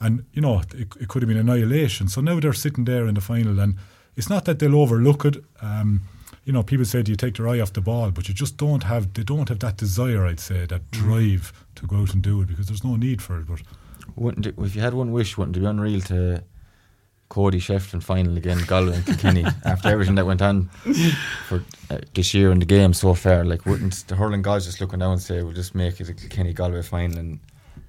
[0.00, 2.08] and you know it, it could have been annihilation.
[2.08, 3.76] So now they're sitting there in the final, and
[4.16, 5.36] it's not that they'll overlook it.
[5.60, 6.02] Um,
[6.44, 8.56] you know, people say, "Do you take their eye off the ball?" But you just
[8.56, 9.12] don't have.
[9.14, 10.26] They don't have that desire.
[10.26, 13.38] I'd say that drive to go out and do it because there's no need for
[13.40, 13.46] it.
[13.46, 13.62] But
[14.14, 16.42] Wouldn't it, if you had one wish, wouldn't it be unreal to
[17.28, 20.70] Cody Shefflin final again, Galway and Kilkenny after everything that went on
[21.48, 23.44] for uh, this year in the game so far?
[23.44, 26.14] Like, wouldn't the hurling guys just looking down and say, "We'll just make it a
[26.14, 27.18] Kilkenny Galway final"?
[27.18, 27.40] And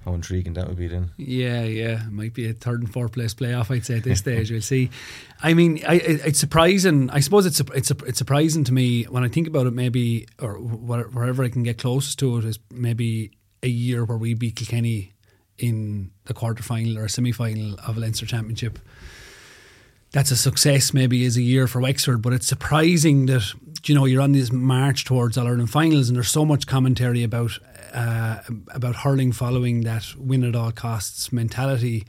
[0.08, 1.10] how intriguing that would be then.
[1.16, 3.70] Yeah, yeah, it might be a third and fourth place playoff.
[3.70, 4.90] I'd say at this stage, we'll see.
[5.42, 7.10] I mean, I, it, it's surprising.
[7.10, 9.72] I suppose it's it's it's surprising to me when I think about it.
[9.72, 13.32] Maybe or wherever I can get closest to it is maybe
[13.62, 15.12] a year where we beat Kilkenny
[15.58, 18.78] in the quarter final or semi final of a Leinster Championship.
[20.12, 23.52] That's a success, maybe, as a year for Wexford, but it's surprising that
[23.84, 27.22] you know you're on this march towards All Ireland finals, and there's so much commentary
[27.22, 27.58] about
[27.92, 28.40] uh,
[28.74, 32.06] about hurling following that win at all costs mentality,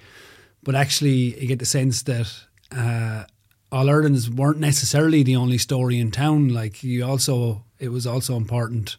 [0.64, 2.32] but actually you get the sense that
[2.76, 3.24] uh,
[3.72, 6.50] All Irelands weren't necessarily the only story in town.
[6.50, 8.98] Like you also, it was also important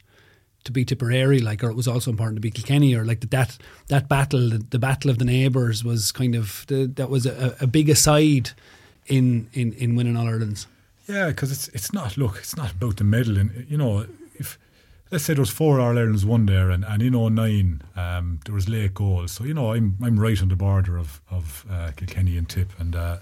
[0.65, 3.31] to be Tipperary, like, or it was also important to be Kilkenny, or like that
[3.31, 3.59] that,
[3.89, 7.57] that battle, the, the battle of the neighbours, was kind of the, that was a,
[7.61, 8.51] a big aside
[9.07, 10.67] in in in winning All Irelands.
[11.09, 12.17] Yeah, because it's it's not.
[12.17, 13.39] Look, it's not about the medal.
[13.39, 14.07] And you know,
[15.11, 18.55] let's say there was four All Irelands won there, and, and in 09, um, there
[18.55, 19.33] was late goals.
[19.33, 22.73] So you know, I'm I'm right on the border of of uh, Kilkenny and Tipp,
[22.79, 23.19] and uh,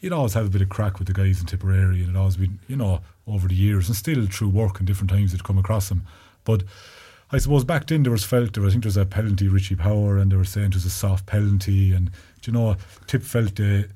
[0.00, 2.36] you'd always have a bit of crack with the guys in Tipperary, and it always
[2.36, 5.58] been you know over the years, and still through work and different times you'd come
[5.58, 6.02] across them.
[6.44, 6.64] But
[7.30, 8.62] I suppose back then there was felt there.
[8.62, 10.86] Was, I think there was a penalty, Richie Power, and they were saying it was
[10.86, 12.10] a soft penalty, and
[12.42, 12.76] do you know,
[13.06, 13.86] Tipp felt they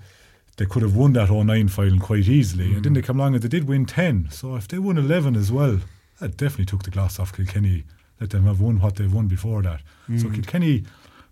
[0.59, 2.75] they could have won that 09 final quite easily.
[2.75, 4.29] And then they come along and they did win 10.
[4.31, 5.81] So if they won 11 as well,
[6.23, 7.85] that definitely took the glass off Kilkenny.
[8.21, 9.81] Let them have won what they've won before that.
[10.19, 10.85] So Kilkenny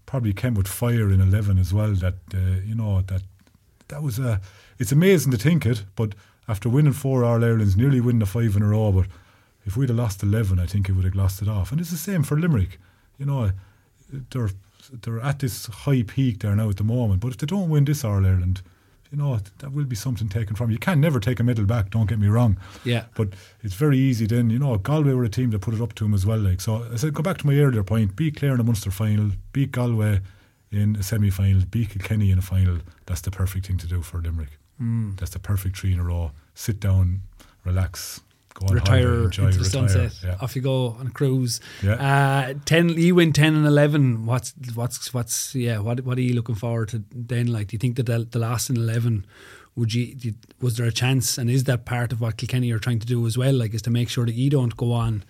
[0.06, 1.92] probably came with fire in 11 as well.
[1.94, 3.22] That, uh, you know, that
[3.88, 4.40] that was a.
[4.78, 6.14] It's amazing to think it, but
[6.48, 9.06] after winning four All Irelands, nearly winning a five in a row, but
[9.64, 11.70] if we'd have lost 11, I think it would have glossed it off.
[11.70, 12.80] And it's the same for Limerick.
[13.18, 13.52] You know,
[14.30, 14.50] they're,
[14.90, 17.84] they're at this high peak there now at the moment, but if they don't win
[17.84, 18.62] this All Ireland,
[19.10, 20.74] you know, that will be something taken from you.
[20.74, 22.58] You can never take a medal back, don't get me wrong.
[22.84, 23.06] Yeah.
[23.14, 23.30] But
[23.62, 26.04] it's very easy then, you know, Galway were a team that put it up to
[26.04, 26.38] them as well.
[26.38, 28.90] Like So I said, go back to my earlier point, beat Clare in a Munster
[28.90, 30.20] final, beat Galway
[30.70, 32.78] in a semi final, beat Kilkenny in a final.
[33.06, 34.58] That's the perfect thing to do for Limerick.
[34.78, 35.12] Hmm.
[35.16, 36.30] That's the perfect three in a row.
[36.54, 37.22] Sit down,
[37.64, 38.20] relax,
[38.54, 39.64] go on retire into the retire.
[39.64, 40.12] sunset.
[40.22, 40.36] Yeah.
[40.40, 41.60] Off you go on a cruise.
[41.82, 41.94] Yeah.
[41.94, 42.88] Uh, ten.
[42.88, 44.26] You win ten and eleven.
[44.26, 45.78] What's what's what's yeah?
[45.78, 47.46] What what are you looking forward to then?
[47.46, 49.26] Like, do you think that the, the last in eleven?
[49.76, 51.38] Would you did, was there a chance?
[51.38, 53.54] And is that part of what Kilkenny are trying to do as well?
[53.54, 55.24] Like, is to make sure that you don't go on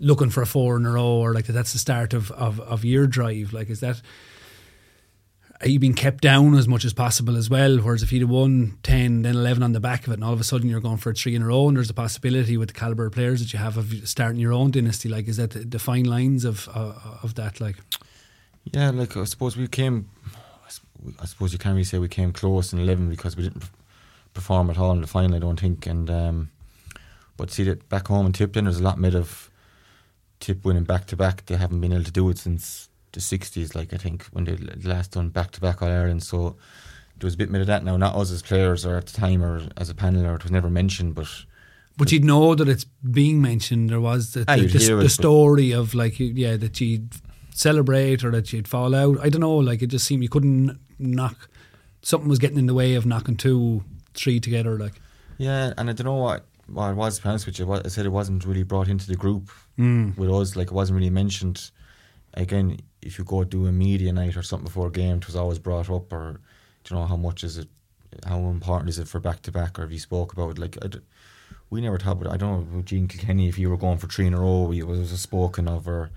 [0.00, 2.60] looking for a four in a row, or like that that's the start of of,
[2.60, 3.52] of your drive.
[3.52, 4.00] Like, is that
[5.60, 7.78] are you being kept down as much as possible as well?
[7.78, 10.32] Whereas if you'd have won 10, then 11 on the back of it, and all
[10.32, 12.56] of a sudden you're going for a three in a row, and there's a possibility
[12.56, 15.36] with the calibre of players that you have of starting your own dynasty, like, is
[15.36, 17.60] that the, the fine lines of uh, of that?
[17.60, 17.76] Like,
[18.72, 20.08] Yeah, like I suppose we came.
[21.20, 23.64] I suppose you can't really say we came close in eleven because we didn't
[24.34, 25.34] perform at all in the final.
[25.34, 26.50] I don't think, and um,
[27.36, 29.50] but see that back home in Tipton, there's a lot made of
[30.38, 31.46] Tipp winning back to back.
[31.46, 32.87] They haven't been able to do it since
[33.18, 34.56] the '60s, like I think when they
[34.88, 36.22] last done back to back All Ireland.
[36.22, 36.56] So
[37.18, 37.84] there was a bit made of that.
[37.84, 40.42] Now, not us as players or at the time or as a panel, or it
[40.42, 41.28] was never mentioned, but.
[41.96, 43.90] But you'd know that it's being mentioned.
[43.90, 47.12] There was the, Ah, the, the, the it, story of like, yeah, that you'd
[47.52, 49.18] celebrate or that you'd fall out.
[49.20, 49.56] I don't know.
[49.56, 51.48] Like it just seemed you couldn't knock.
[52.02, 53.82] Something was getting in the way of knocking two,
[54.14, 54.78] three together.
[54.78, 55.00] Like
[55.38, 57.16] Yeah, and I don't know what what it was.
[57.16, 59.50] To be honest with you, what I said it wasn't really brought into the group
[59.76, 60.16] Mm.
[60.16, 60.54] with us.
[60.54, 61.70] Like it wasn't really mentioned.
[62.34, 65.36] Again, if you go do a media night or something before a game, it was
[65.36, 66.12] always brought up.
[66.12, 66.40] Or
[66.84, 67.68] do you know how much is it?
[68.26, 69.78] How important is it for back to back?
[69.78, 71.00] Or have you spoke about it, like d-
[71.70, 72.32] we never talked about.
[72.32, 74.72] I don't know Gene Kilkenny if you were going for three in a row.
[74.72, 76.10] It was, was spoken of, or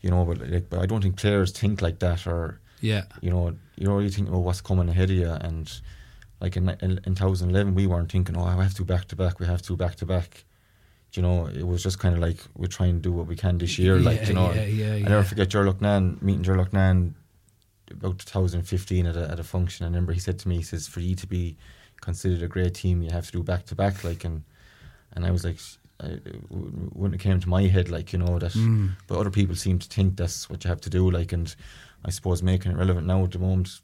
[0.00, 2.26] you know, but like, but I don't think players think like that.
[2.26, 5.70] Or yeah, you know, you know, you think, oh, what's coming ahead of you, and
[6.40, 9.38] like in in, in 2011, we weren't thinking, oh, I have to back to back,
[9.38, 10.44] we have to back to back.
[11.16, 13.58] You know, it was just kind of like we're trying to do what we can
[13.58, 13.98] this year.
[13.98, 17.14] like you know, yeah, yeah, I never forget Ger Loughnane meeting Ger Loughnane
[17.90, 19.84] about 2015 at a at a function.
[19.84, 21.56] I remember he said to me, he says, for you to be
[22.00, 24.04] considered a great team, you have to do back to back.
[24.04, 24.42] Like and
[25.14, 25.58] and I was like.
[26.02, 28.92] I, it wouldn't came to my head like you know that Mm.
[29.06, 31.54] but other people seem to think that's what you have to do like and
[32.06, 33.80] I suppose making it relevant now at the moment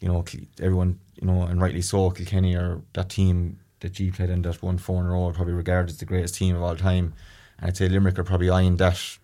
[0.00, 0.24] you know,
[0.60, 4.62] everyone, you know, and rightly so, Kilkenny or that team that G played in that
[4.62, 7.14] won four in a row are probably regarded as the greatest team of all time.
[7.58, 9.18] And I'd say Limerick are probably eyeing that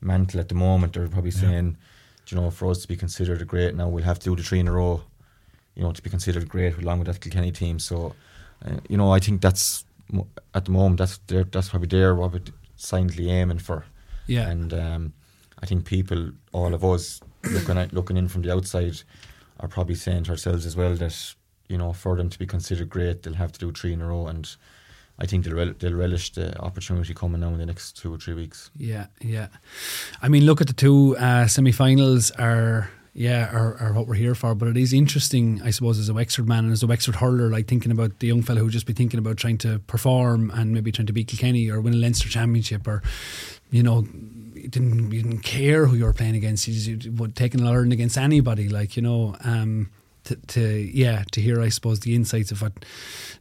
[0.00, 0.92] mantle at the moment.
[0.92, 1.76] They're probably saying,
[2.26, 4.36] do you know, for us to be considered a great now, we'll have to do
[4.36, 5.02] the three in a row,
[5.74, 7.78] you know, to be considered great along with that Kilkenny team.
[7.78, 8.14] So,
[8.64, 9.84] uh, you know, I think that's
[10.54, 12.40] at the moment that's that's probably there what we're
[12.76, 13.84] silently aiming for.
[14.26, 15.12] yeah, And um,
[15.62, 19.00] I think people, all of us, looking at looking in from the outside,
[19.60, 21.34] are probably saying to ourselves as well that
[21.68, 24.06] you know for them to be considered great, they'll have to do three in a
[24.06, 24.48] row, and
[25.18, 28.18] I think they'll rel- they'll relish the opportunity coming now in the next two or
[28.18, 28.70] three weeks.
[28.76, 29.48] Yeah, yeah.
[30.20, 34.34] I mean, look at the two uh, semi-finals are yeah are, are what we're here
[34.34, 34.54] for.
[34.54, 37.48] But it is interesting, I suppose, as a Wexford man and as a Wexford hurler,
[37.48, 40.72] like thinking about the young fella who just be thinking about trying to perform and
[40.72, 43.02] maybe trying to beat Kilkenny or win a Leinster championship or
[43.70, 44.06] you know.
[44.54, 46.66] You didn't you didn't care who you were playing against.
[46.66, 49.36] You just you taking a learn against anybody, like you know.
[49.44, 49.90] Um,
[50.34, 52.84] to, yeah to hear I suppose the insights of what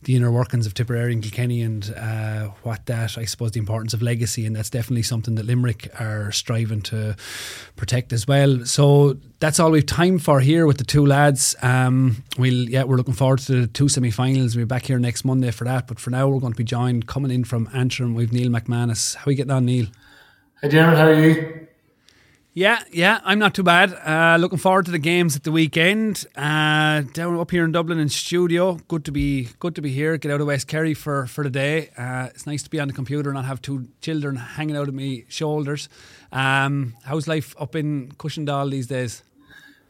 [0.04, 3.94] the inner workings of Tipperary and Kilkenny and uh, what that I suppose the importance
[3.94, 4.46] of legacy.
[4.46, 7.16] And that's definitely something that Limerick are striving to
[7.76, 8.66] protect as well.
[8.66, 11.56] So that's all we've time for here with the two lads.
[11.62, 14.56] Um, we'll yeah we're looking forward to the two semi-finals.
[14.56, 15.88] We'll be back here next Monday for that.
[15.88, 18.14] But for now we're going to be joined coming in from Antrim.
[18.16, 19.16] We've Neil McManus.
[19.16, 19.88] How are we getting on Neil?
[20.62, 21.68] Hey, Diarmuid, how are you?
[22.58, 23.92] Yeah, yeah, I'm not too bad.
[23.94, 26.26] Uh, looking forward to the games at the weekend.
[26.38, 28.76] Uh, down up here in Dublin in studio.
[28.88, 30.18] Good to be good to be here.
[30.18, 31.90] Get out of West Kerry for for the day.
[31.98, 34.88] Uh, it's nice to be on the computer and not have two children hanging out
[34.88, 35.90] of me shoulders.
[36.32, 39.22] Um, how's life up in Cushendall these days?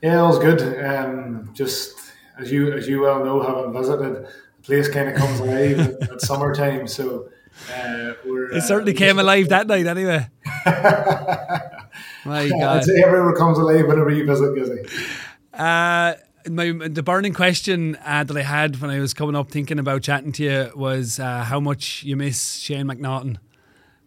[0.01, 0.83] Yeah, all's good.
[0.83, 1.93] Um, just
[2.39, 6.09] as you as you well know, having visited, the place kind of comes alive at,
[6.13, 6.87] at summertime.
[6.87, 7.29] So
[7.71, 8.51] uh, we're.
[8.53, 10.29] It certainly came alive that night, anyway.
[12.25, 12.83] My I'd God.
[12.83, 15.09] say everywhere comes alive whenever you visit Gizzy.
[15.53, 16.15] Uh,
[16.49, 20.01] my the burning question uh, that I had when I was coming up thinking about
[20.03, 23.37] chatting to you was uh, how much you miss Shane McNaughton.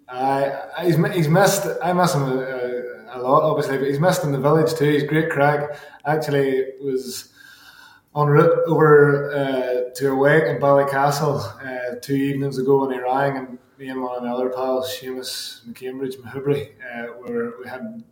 [0.09, 0.51] Uh,
[0.83, 1.67] he's he's missed.
[1.83, 4.91] I miss him a, a lot, obviously, but he's missed in the village too.
[4.91, 5.79] He's great crack.
[6.07, 7.33] Actually, was
[8.17, 13.01] en route over uh, to a wake in Ballycastle uh, two evenings ago when he
[13.01, 17.69] rang, and me and one of my other pals, Seamus McCambridge Mahubri, uh, were we
[17.69, 18.03] had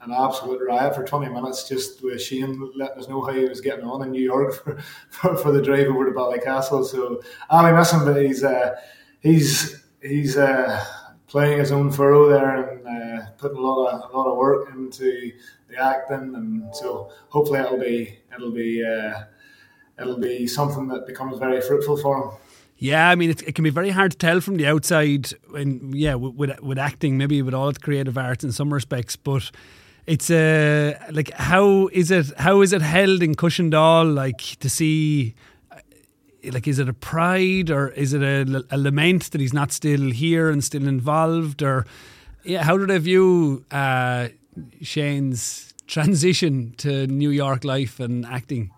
[0.00, 3.60] an absolute riot for 20 minutes just with Shane letting us know how he was
[3.60, 4.78] getting on in New York for,
[5.10, 6.84] for, for the drive over to Ballycastle.
[6.84, 8.74] So I miss him, but he's uh,
[9.20, 10.84] he's he's uh,
[11.28, 14.70] playing his own furrow there and uh, putting a lot of a lot of work
[14.74, 15.32] into
[15.68, 19.22] the acting, and so hopefully it'll be it'll be uh,
[20.00, 22.30] it'll be something that becomes very fruitful for him.
[22.80, 25.32] Yeah, I mean, it, it can be very hard to tell from the outside.
[25.54, 29.16] And yeah, with, with with acting, maybe with all the creative arts in some respects,
[29.16, 29.50] but
[30.06, 32.32] it's uh, like how is it?
[32.38, 34.14] How is it held in Cushendall?
[34.14, 35.34] Like to see,
[35.72, 35.80] uh,
[36.52, 40.12] like is it a pride or is it a, a lament that he's not still
[40.12, 41.62] here and still involved?
[41.62, 41.84] Or
[42.44, 44.28] yeah, how do they view uh,
[44.82, 48.70] Shane's transition to New York life and acting?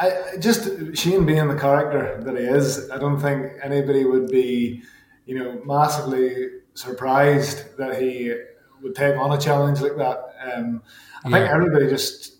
[0.00, 4.82] I just Shane being the character that he is, I don't think anybody would be,
[5.24, 8.34] you know, massively surprised that he
[8.82, 10.34] would take on a challenge like that.
[10.54, 10.82] Um,
[11.24, 12.36] I think everybody just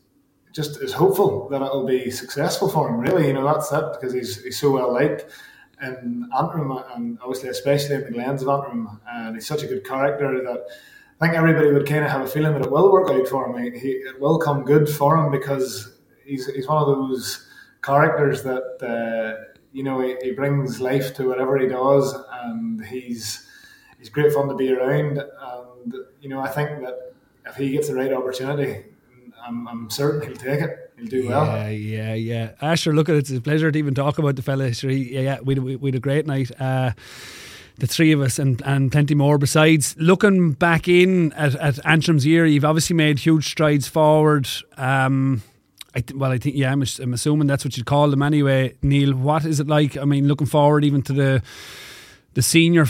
[0.53, 3.01] just is hopeful that it'll be successful for him.
[3.01, 5.27] Really, you know, that's it because he's he's so well liked.
[5.83, 9.01] in Antrim, and obviously especially in the Glens of Antrim.
[9.09, 10.67] And he's such a good character that
[11.21, 13.47] I think everybody would kind of have a feeling that it will work out for
[13.47, 13.73] him.
[13.75, 15.96] He, it will come good for him because
[16.27, 17.47] he's he's one of those
[17.83, 23.49] characters that uh, you know he, he, brings life to whatever he does, and he's
[23.99, 25.19] he's great fun to be around.
[25.19, 27.15] And you know, I think that
[27.47, 28.85] if he gets the right opportunity,
[29.47, 30.93] I'm, I'm certain he'll take it.
[30.99, 31.47] He'll do well.
[31.47, 32.51] Yeah, yeah, yeah.
[32.61, 33.19] Asher, look at it.
[33.19, 34.69] It's a pleasure to even talk about the fella.
[34.69, 36.51] Yeah, yeah, we we had a great night.
[36.61, 36.93] Uh,
[37.79, 39.95] the three of us and, and plenty more besides.
[39.99, 44.49] Looking back in at, at Antrim's year, you've obviously made huge strides forward.
[44.79, 45.43] Um,
[45.97, 48.77] I th- well, I think yeah, I'm, I'm, assuming that's what you'd call them anyway.
[48.83, 49.97] Neil, what is it like?
[49.97, 51.43] I mean, looking forward even to the
[52.35, 52.85] the senior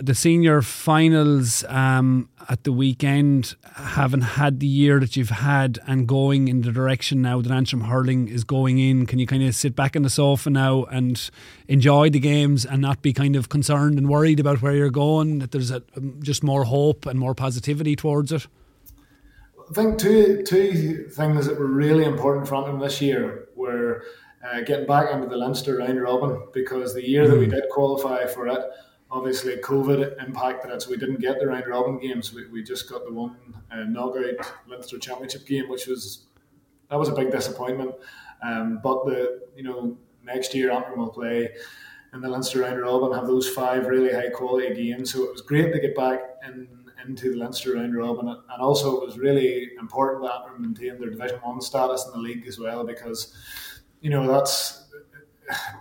[0.00, 6.06] the senior finals um, at the weekend, having had the year that you've had and
[6.06, 9.56] going in the direction now that Antrim hurling is going in, can you kind of
[9.56, 11.30] sit back on the sofa now and
[11.66, 15.40] enjoy the games and not be kind of concerned and worried about where you're going?
[15.40, 18.46] That there's a, um, just more hope and more positivity towards it.
[19.70, 24.04] I think two two things that were really important for Antrim this year were.
[24.44, 27.30] Uh, getting back into the Leinster round robin because the year mm.
[27.30, 27.52] that we mm.
[27.52, 28.60] did qualify for it,
[29.12, 32.32] obviously COVID impacted it, so we didn't get the round robin games.
[32.32, 33.36] We, we just got the one
[33.70, 36.24] uh, knockout Leinster Championship game, which was
[36.90, 37.94] that was a big disappointment.
[38.42, 41.50] Um, but the you know next year Antrim will play
[42.12, 45.12] in the Leinster round robin, have those five really high quality games.
[45.12, 46.68] So it was great to get back in
[47.06, 51.10] into the Leinster round robin, and also it was really important that Antrim maintained their
[51.10, 53.34] Division One status in the league as well because
[54.00, 54.82] you know that's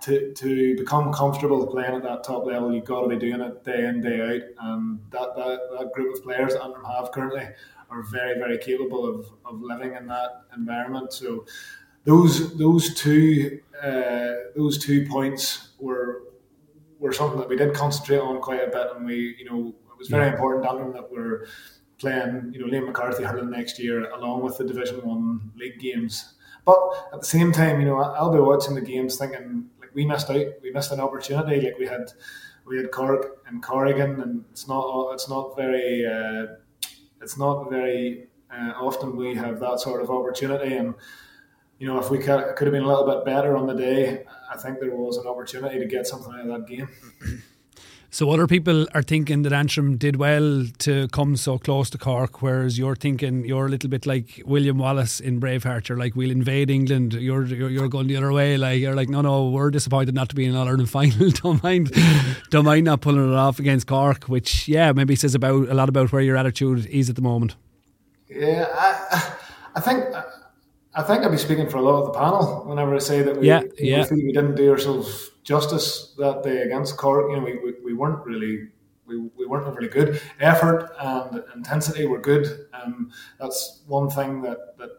[0.02, 3.64] to to become comfortable playing at that top level, you've got to be doing it
[3.64, 4.68] day in day out.
[4.68, 7.48] And that that, that group of players that Antrim have currently
[7.90, 11.14] are very very capable of, of living in that environment.
[11.14, 11.46] So
[12.04, 16.24] those those two uh, those two points were
[17.00, 20.04] were something that we did concentrate on quite a bit, and we you know it
[20.04, 20.34] was very yeah.
[20.34, 21.48] important Antrim that we're
[21.98, 26.34] playing you know Liam McCarthy hurling next year along with the Division One league games
[26.66, 26.80] but
[27.14, 30.30] at the same time, you know, I'll be watching the games thinking like we missed
[30.30, 31.62] out, we missed an opportunity.
[31.62, 32.12] Like we had,
[32.66, 36.56] we had Cork and Corrigan, and it's not, it's not very, uh,
[37.22, 40.76] it's not very uh, often we have that sort of opportunity.
[40.76, 40.94] And
[41.80, 44.24] you know, if we could, could have been a little bit better on the day,
[44.52, 46.90] I think there was an opportunity to get something out of that game.
[48.14, 52.42] So other people are thinking that Antrim did well to come so close to Cork,
[52.42, 55.88] whereas you're thinking you're a little bit like William Wallace in Braveheart.
[55.88, 57.14] You're like, we'll invade England.
[57.14, 58.58] You're you're, you're going the other way.
[58.58, 61.30] Like you're like, no, no, we're disappointed not to be in an Ireland final.
[61.30, 61.94] don't mind,
[62.50, 64.26] don't mind not pulling it off against Cork.
[64.26, 67.56] Which yeah, maybe says about a lot about where your attitude is at the moment.
[68.28, 69.36] Yeah, I,
[69.76, 70.04] I think.
[70.94, 73.38] I think I'll be speaking for a lot of the panel whenever I say that
[73.38, 74.06] we, yeah, yeah.
[74.12, 77.30] we, we didn't do ourselves justice that day against Cork.
[77.30, 78.68] You know, we, we, we weren't really
[79.06, 80.22] we, we weren't really good.
[80.40, 82.68] Effort and intensity were good.
[82.74, 84.90] Um, that's one thing that, that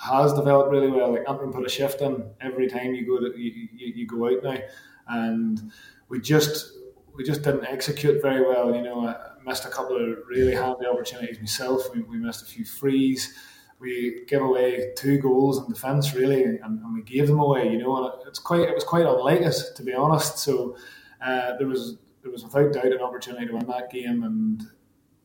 [0.00, 1.12] has developed really well.
[1.12, 4.26] Like Antrim put a shift in every time you go to you, you, you go
[4.26, 4.58] out now,
[5.08, 5.72] and
[6.08, 6.72] we just
[7.14, 8.74] we just didn't execute very well.
[8.74, 11.94] You know, I missed a couple of really handy opportunities myself.
[11.94, 13.34] We, we missed a few frees
[13.84, 17.70] we gave away two goals in defence really, and, and, we gave them away.
[17.70, 20.38] You know, and it's quite it was quite unlike us to be honest.
[20.38, 20.76] So
[21.20, 24.62] uh, there was there was without doubt an opportunity to win that game, and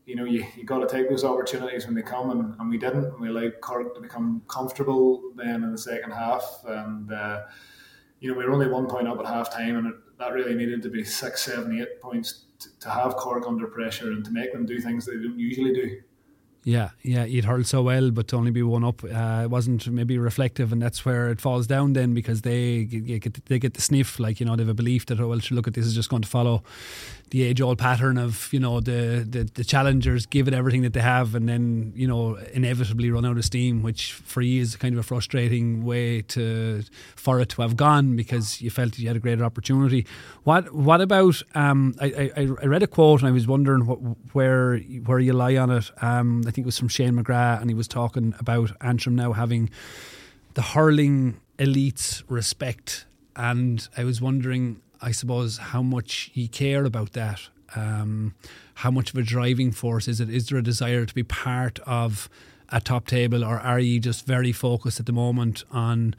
[0.06, 2.78] you know you, you got to take those opportunities when they come, and, and we
[2.78, 3.06] didn't.
[3.06, 7.44] And we allowed Cork to become comfortable then in the second half, and uh,
[8.20, 10.54] you know we were only one point up at half time, and it, that really
[10.54, 14.32] needed to be six, seven, eight points to, to have Cork under pressure and to
[14.32, 16.02] make them do things they don't usually do.
[16.66, 19.88] Yeah, yeah, you'd hurled so well, but to only be one up, uh, it wasn't
[19.88, 23.82] maybe reflective, and that's where it falls down then because they get they get the
[23.82, 25.96] sniff, like you know, they have a belief that oh well, look at this is
[25.96, 26.62] just going to follow
[27.32, 30.94] the age old pattern of you know the, the the challengers give it everything that
[30.94, 34.76] they have, and then you know inevitably run out of steam, which for you is
[34.76, 36.84] kind of a frustrating way to
[37.16, 40.06] for it to have gone because you felt you had a greater opportunity.
[40.44, 41.42] What what about?
[41.56, 43.98] Um, I, I I read a quote and I was wondering what,
[44.34, 45.92] where where you lie on it.
[46.02, 49.34] Um, I think it was from Shane McGrath, and he was talking about Antrim now
[49.34, 49.70] having
[50.54, 53.06] the hurling elites respect.
[53.36, 57.42] And I was wondering, I suppose, how much you care about that.
[57.76, 58.34] Um,
[58.76, 60.30] how much of a driving force is it?
[60.30, 62.30] Is there a desire to be part of
[62.70, 66.16] a top table, or are you just very focused at the moment on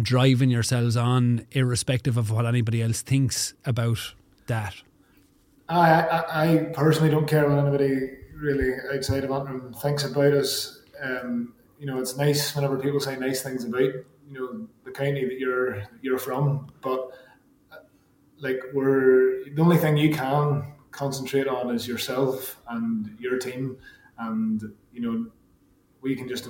[0.00, 4.14] driving yourselves on, irrespective of what anybody else thinks about
[4.46, 4.74] that?
[5.68, 10.82] I, I, I personally don't care what anybody really outside of Antrim thinks about us.
[11.00, 15.24] Um, you know, it's nice whenever people say nice things about you know the county
[15.24, 17.01] that you're you're from, but
[18.42, 23.78] like we're the only thing you can concentrate on is yourself and your team,
[24.18, 24.62] and
[24.92, 25.26] you know
[26.02, 26.48] we can just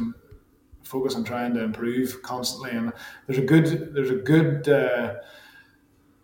[0.84, 2.70] focus on trying to improve constantly.
[2.70, 2.92] And
[3.26, 5.14] there's a good there's a good uh,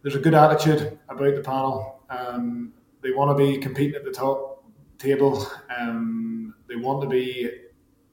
[0.02, 2.02] there's a good attitude about the panel.
[2.10, 4.64] Um, they want to be competing at the top
[4.98, 5.46] table.
[5.76, 7.50] Um, they want to be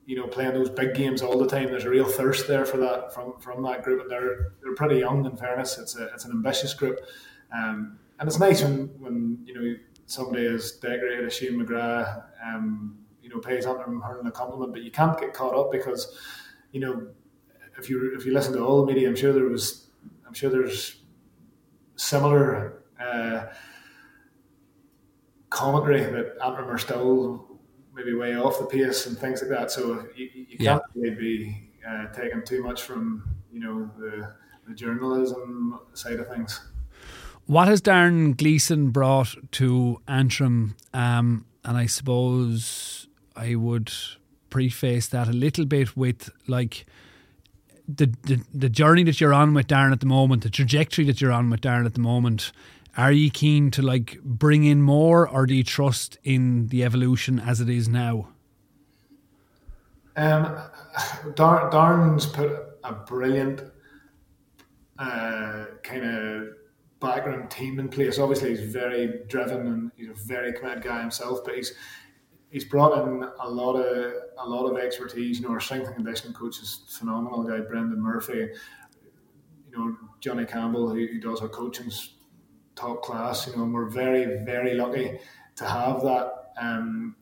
[0.06, 1.70] you know playing those big games all the time.
[1.70, 4.98] There's a real thirst there for that from from that group, and they're they're pretty
[4.98, 5.26] young.
[5.26, 7.00] In fairness, it's a it's an ambitious group,
[7.54, 9.76] um, and it's nice when when you know
[10.06, 14.84] somebody as decorated as Shane McGrath, um, you know, pays Antrim hurling a compliment, but
[14.84, 16.18] you can't get caught up because,
[16.72, 17.08] you know,
[17.78, 19.88] if you if you listen to all the media, I'm sure there was,
[20.28, 21.02] I'm sure there's
[21.96, 23.48] similar uh,
[25.50, 27.60] commentary that Antrim are still
[27.94, 29.72] maybe way off the pace and things like that.
[29.72, 31.02] So you, you can't yeah.
[31.02, 34.34] really be uh, taking too much from you know the
[34.68, 36.62] the journalism side of things.
[37.48, 40.76] What has Darren Gleeson brought to Antrim?
[40.94, 43.92] Um, and I suppose I would
[44.50, 46.86] preface that a little bit with like
[47.88, 51.22] the, the the journey that you're on with Darren at the moment, the trajectory that
[51.22, 52.52] you're on with Darren at the moment.
[52.98, 57.40] Are you keen to like bring in more, or do you trust in the evolution
[57.40, 58.30] as it is now?
[60.16, 60.58] Um,
[61.36, 62.52] Dar- Darren's put
[62.84, 63.64] a brilliant
[64.98, 66.48] uh, kind of
[67.06, 68.20] background team in place.
[68.20, 71.74] Obviously, he's very driven and he's a very committed guy himself, but he's
[72.50, 75.40] he's brought in a lot of a lot of expertise.
[75.40, 78.48] You know, our strength and conditioning coach is phenomenal guy, Brendan Murphy.
[79.72, 82.16] You know, Johnny Campbell, who, who does our coaching's
[82.76, 83.48] top class.
[83.48, 85.20] You know, and we're very very lucky
[85.58, 86.52] to have that.
[86.58, 87.16] Um,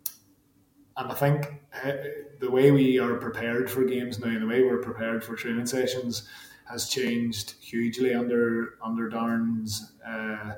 [0.96, 1.92] and I think uh,
[2.40, 6.30] the way we are prepared for games now, the way we're prepared for training sessions
[6.70, 10.54] has changed hugely under under Darren's uh,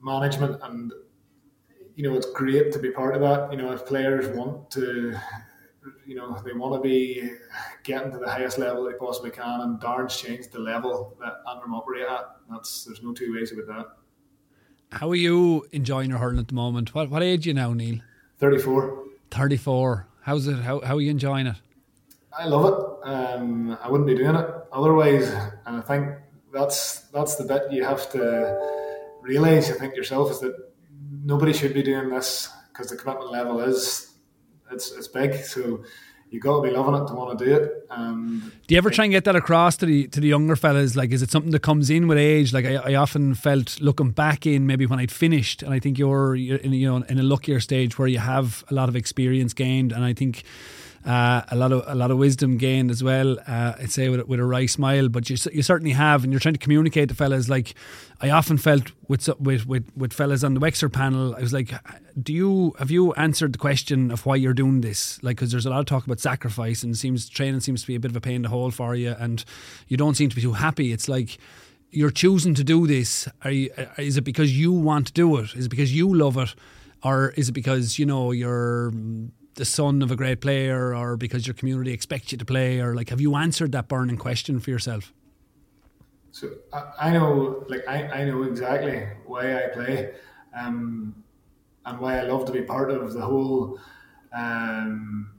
[0.00, 0.92] management, and
[1.94, 3.50] you know it's great to be part of that.
[3.52, 5.16] You know, if players want to,
[6.06, 7.30] you know, they want to be
[7.82, 11.74] getting to the highest level they possibly can, and Darren's changed the level that Antrim
[11.74, 12.36] operate at.
[12.50, 13.86] That's there's no two ways about that.
[14.98, 16.94] How are you enjoying your hurling at the moment?
[16.94, 18.00] What what age are you now, Neil?
[18.38, 19.04] Thirty four.
[19.30, 20.06] Thirty four.
[20.22, 20.60] How's it?
[20.60, 21.56] How how are you enjoying it?
[22.36, 23.08] I love it.
[23.08, 25.28] Um, I wouldn't be doing it otherwise,
[25.66, 26.08] and I think
[26.52, 28.58] that's that's the bit you have to
[29.22, 29.70] realise.
[29.70, 30.56] I think yourself is that
[31.24, 34.14] nobody should be doing this because the commitment level is
[34.70, 35.34] it's it's big.
[35.34, 35.84] So
[36.30, 37.86] you got to be loving it to want to do it.
[37.90, 40.94] And do you ever try and get that across to the to the younger fellas?
[40.96, 42.52] Like, is it something that comes in with age?
[42.52, 45.98] Like, I, I often felt looking back in maybe when I'd finished, and I think
[45.98, 48.96] you're, you're in you know in a luckier stage where you have a lot of
[48.96, 50.42] experience gained, and I think
[51.04, 53.38] uh, a lot of a lot of wisdom gained as well.
[53.46, 56.40] Uh, I'd say with, with a wry smile, but you you certainly have, and you're
[56.40, 57.48] trying to communicate to fellas.
[57.48, 57.74] Like
[58.20, 61.72] I often felt with with with, with fellas on the Wexford panel, I was like,
[62.20, 65.22] do you have you answered the question of why you're doing this?
[65.22, 67.94] Like, because there's a lot of talk about sacrifice, and seems training seems to be
[67.94, 69.44] a bit of a pain to hold for you, and
[69.86, 70.92] you don't seem to be too happy.
[70.92, 71.38] It's like
[71.90, 73.28] you're choosing to do this.
[73.44, 75.54] You, is it because you want to do it?
[75.54, 76.54] Is it because you love it?
[77.02, 78.92] Or is it because you know you're
[79.58, 82.94] the son of a great player or because your community expects you to play or
[82.94, 85.12] like have you answered that burning question for yourself?
[86.30, 90.12] So i, I know like I, I know exactly why i play
[90.56, 91.24] um,
[91.84, 93.80] and why i love to be part of the whole
[94.32, 95.32] um,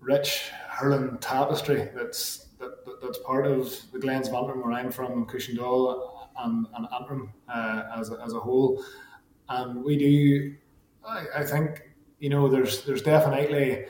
[0.00, 4.90] rich hurling tapestry that's that, that, that's part of the glens of antrim where i'm
[4.90, 8.84] from Cushendall and, and antrim uh, as, as a whole.
[9.48, 10.54] And we do
[11.04, 11.87] I think
[12.18, 13.86] you know, there's there's definitely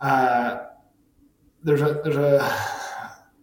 [0.00, 0.66] uh,
[1.62, 2.52] there's a there's a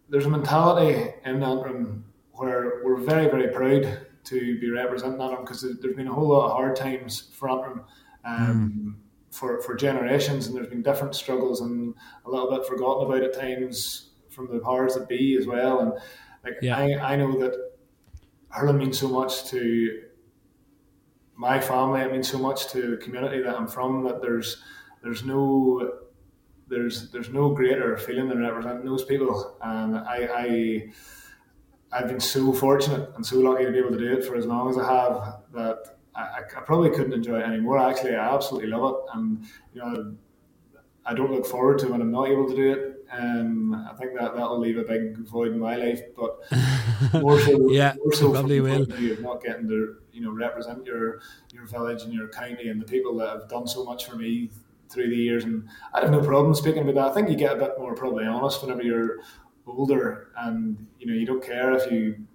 [0.08, 5.62] there's a mentality in Antrim where we're very very proud to be representing Antrim because
[5.62, 7.84] there's been a whole lot of hard times for Antrim.
[8.24, 9.06] Um, mm.
[9.30, 11.94] For, for generations, and there's been different struggles and
[12.26, 15.78] a little bit forgotten about at times from the powers that be as well.
[15.78, 15.92] And
[16.44, 16.76] like yeah.
[16.76, 17.54] I, I know that
[18.48, 20.02] hurling means so much to
[21.40, 22.02] my family.
[22.02, 24.04] It means so much to the community that I'm from.
[24.04, 24.62] That there's
[25.02, 25.90] there's no
[26.68, 29.56] there's there's no greater feeling than representing those people.
[29.62, 30.92] And I, I
[31.92, 34.44] I've been so fortunate and so lucky to be able to do it for as
[34.44, 35.40] long as I have.
[35.54, 35.78] That
[36.14, 37.78] I, I probably couldn't enjoy it anymore.
[37.78, 40.14] Actually, I absolutely love it, and you know.
[41.06, 42.89] I don't look forward to when I'm not able to do it.
[43.12, 46.00] Um, I think that that'll leave a big void in my life.
[46.16, 46.38] But
[47.22, 48.86] more so, yeah, more so probably will.
[49.20, 51.20] not getting to you know represent your
[51.52, 54.50] your village and your county and the people that have done so much for me
[54.88, 55.44] through the years.
[55.44, 57.10] And I have no problem speaking about that.
[57.10, 59.18] I think you get a bit more probably honest whenever you're
[59.66, 62.26] older, and you know you don't care if you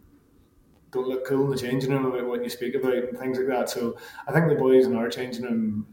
[0.92, 3.48] don't look cool in the changing room about what you speak about and things like
[3.48, 3.70] that.
[3.70, 3.98] So
[4.28, 5.88] I think the boys in our changing room,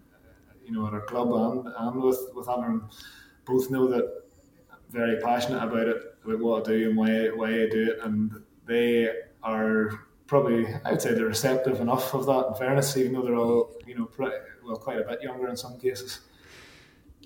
[0.65, 2.89] you know, at our club and, and with with Antrim,
[3.45, 4.22] both know that
[4.93, 8.43] very passionate about it, about what I do and why why I do it, and
[8.67, 9.11] they
[9.43, 9.91] are
[10.27, 12.49] probably I would say they're receptive enough of that.
[12.49, 15.57] In fairness, even though they're all you know pretty, well quite a bit younger in
[15.57, 16.21] some cases.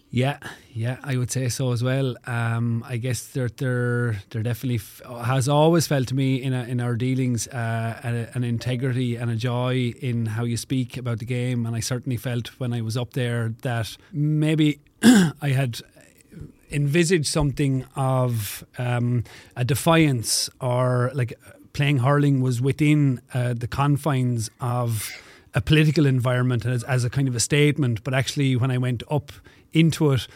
[0.09, 0.39] Yeah,
[0.73, 2.17] yeah, I would say so as well.
[2.27, 6.63] Um, I guess there, there, there definitely f- has always felt to me in a,
[6.63, 11.19] in our dealings uh, a, an integrity and a joy in how you speak about
[11.19, 15.81] the game, and I certainly felt when I was up there that maybe I had
[16.71, 19.25] envisaged something of um,
[19.57, 21.35] a defiance or like
[21.73, 25.11] playing hurling was within uh, the confines of
[25.55, 29.03] a political environment as, as a kind of a statement, but actually when I went
[29.11, 29.33] up
[29.73, 30.27] into it.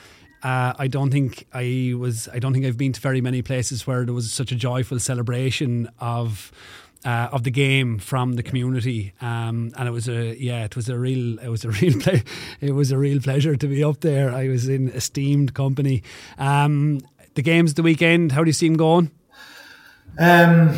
[0.42, 2.26] Uh, I don't think I was.
[2.32, 4.98] I don't think I've been to very many places where there was such a joyful
[4.98, 6.50] celebration of
[7.04, 10.88] uh, of the game from the community, um, and it was a yeah, it was
[10.88, 12.20] a real, it was a real, ple-
[12.60, 14.32] it was a real pleasure to be up there.
[14.32, 16.02] I was in esteemed company.
[16.38, 17.00] Um,
[17.34, 18.32] the games the weekend.
[18.32, 19.10] How do you see them going?
[20.18, 20.76] Um,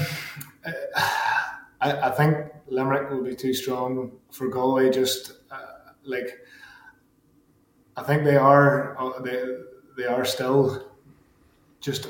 [1.81, 2.37] I, I think
[2.69, 4.91] Limerick will be too strong for Galway.
[4.91, 5.57] Just uh,
[6.05, 6.39] like
[7.97, 9.45] I think they are uh, they
[9.97, 10.91] they are still
[11.81, 12.09] just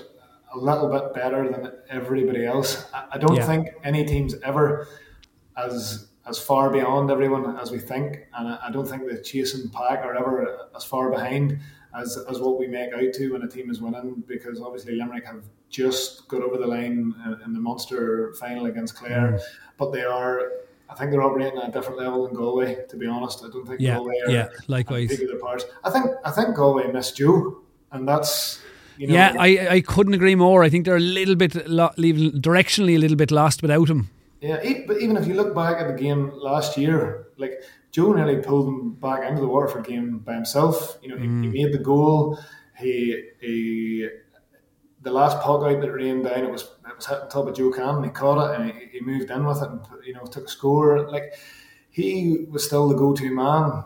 [0.53, 2.87] a little bit better than everybody else.
[2.93, 3.47] I, don't yeah.
[3.47, 4.89] think any team's ever
[5.57, 10.05] as as far beyond everyone as we think, and I, don't think the chasing pack
[10.05, 11.59] are ever as far behind
[11.97, 14.23] as as what we make out to when a team is winning.
[14.27, 19.33] Because obviously Limerick have just got over the line in the Munster final against Clare,
[19.33, 19.41] mm.
[19.79, 20.53] but they are
[20.93, 22.85] I think they're operating at a different level than Galway.
[22.89, 25.09] To be honest, I don't think yeah, Galway are yeah, likewise.
[25.09, 25.65] Their parts.
[25.83, 28.61] I think I think Galway missed you, and that's.
[28.97, 30.63] You know, yeah, I, I couldn't agree more.
[30.63, 34.11] I think they're a little bit lo- directionally a little bit lost without him.
[34.41, 37.63] Yeah, but even if you look back at the game last year, like
[37.93, 40.99] Joe nearly pulled him back into the Waterford game by himself.
[41.03, 41.45] You know, mm.
[41.45, 42.39] he, he, made the goal.
[42.77, 44.09] He he
[45.03, 47.55] the last puck out that rained down, it was it was hit on top of
[47.55, 48.05] Joe Canning.
[48.05, 50.51] He caught it and he, he moved in with it and you know took a
[50.51, 51.09] score.
[51.09, 51.35] Like
[51.91, 53.85] he was still the go-to man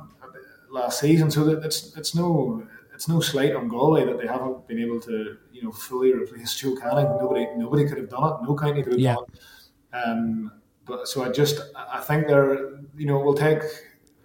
[0.71, 1.31] last season.
[1.31, 2.67] So that it's it's no
[2.97, 6.55] it's no slight on Galway that they haven't been able to you know fully replace
[6.55, 7.05] Joe Canning.
[7.21, 8.49] Nobody nobody could have done it.
[8.49, 9.17] No county could have yeah.
[9.17, 9.97] done it.
[9.97, 10.53] Um,
[10.87, 13.63] but so I just I think they're you know we'll take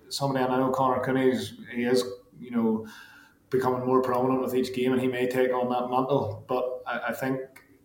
[0.07, 1.36] somebody and I know Conor Cooney
[1.76, 2.05] he is
[2.39, 2.88] you know
[3.49, 6.45] becoming more prominent with each game, and he may take on that mantle.
[6.47, 7.41] But I, I think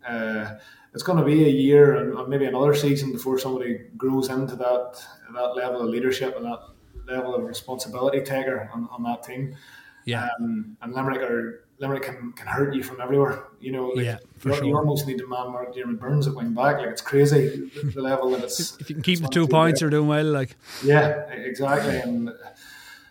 [0.06, 0.54] uh,
[0.94, 5.04] it's going to be a year and maybe another season before somebody grows into that
[5.34, 6.60] that level of leadership and that
[7.08, 9.56] level of responsibility taker on, on that team.
[10.06, 13.44] Yeah, um, and Limerick are Limerick can, can hurt you from everywhere.
[13.60, 14.64] You know, like yeah, for you, sure.
[14.64, 16.78] you almost need a man like Diarmaid Byrnes at wing back.
[16.78, 18.76] Like it's crazy the level that it's.
[18.80, 20.24] If you can keep the two points, you're doing well.
[20.24, 21.98] Like yeah, exactly.
[21.98, 22.32] And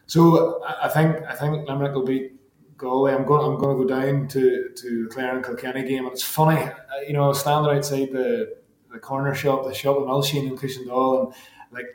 [0.07, 2.33] so I think I think Limerick will beat
[2.77, 3.13] Galway.
[3.13, 3.45] I'm going.
[3.45, 6.61] I'm going to go down to to the Clare and Kilkenny game, and it's funny.
[6.61, 8.57] Uh, you know, standing outside the
[8.91, 11.33] the corner shop, the shop in Milsheen in Cushendall, and
[11.71, 11.87] like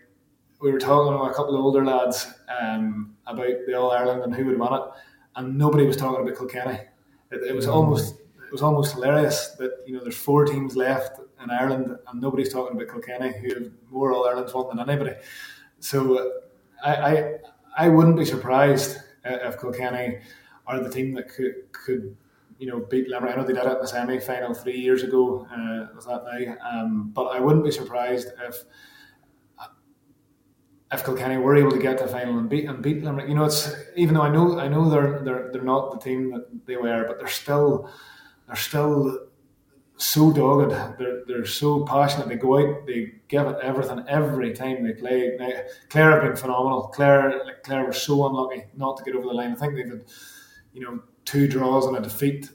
[0.60, 2.26] we were talking to a couple of older lads
[2.60, 4.82] um, about the All Ireland and who would win it,
[5.36, 6.80] and nobody was talking about Kilkenny.
[7.30, 11.20] It, it was almost it was almost hilarious that you know there's four teams left
[11.42, 15.16] in Ireland and nobody's talking about Kilkenny who have more All Irelands won than anybody.
[15.78, 16.28] So uh,
[16.84, 17.34] I, I
[17.76, 20.18] I wouldn't be surprised if Kilkenny
[20.66, 22.16] are the team that could could
[22.58, 23.32] you know beat Limerick.
[23.32, 25.46] I know they did it in the semi final three years ago.
[25.50, 26.56] Uh, was that now?
[26.68, 28.64] Um, but I wouldn't be surprised if
[30.92, 33.28] if Kilkenny were able to get to the final and beat and beat Limerick.
[33.28, 36.30] You know, it's even though I know I know they're they're they're not the team
[36.32, 37.90] that they were, but they're still
[38.46, 39.28] they're still
[39.96, 40.72] so dogged.
[40.98, 42.28] They're they're so passionate.
[42.28, 45.36] They go out, they give it everything every time they play.
[45.38, 45.50] Now,
[45.90, 46.88] Clare have been phenomenal.
[46.88, 49.52] Clare like Clare were so unlucky not to get over the line.
[49.52, 50.04] I think they've had
[50.72, 52.50] you know, two draws and a defeat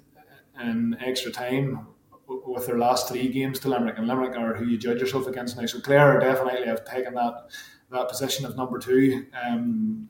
[0.61, 1.87] in extra time
[2.27, 5.57] with their last three games to Limerick, and Limerick are who you judge yourself against
[5.57, 5.65] now.
[5.65, 7.49] So Clare definitely have taken that
[7.95, 10.09] that position of number two um,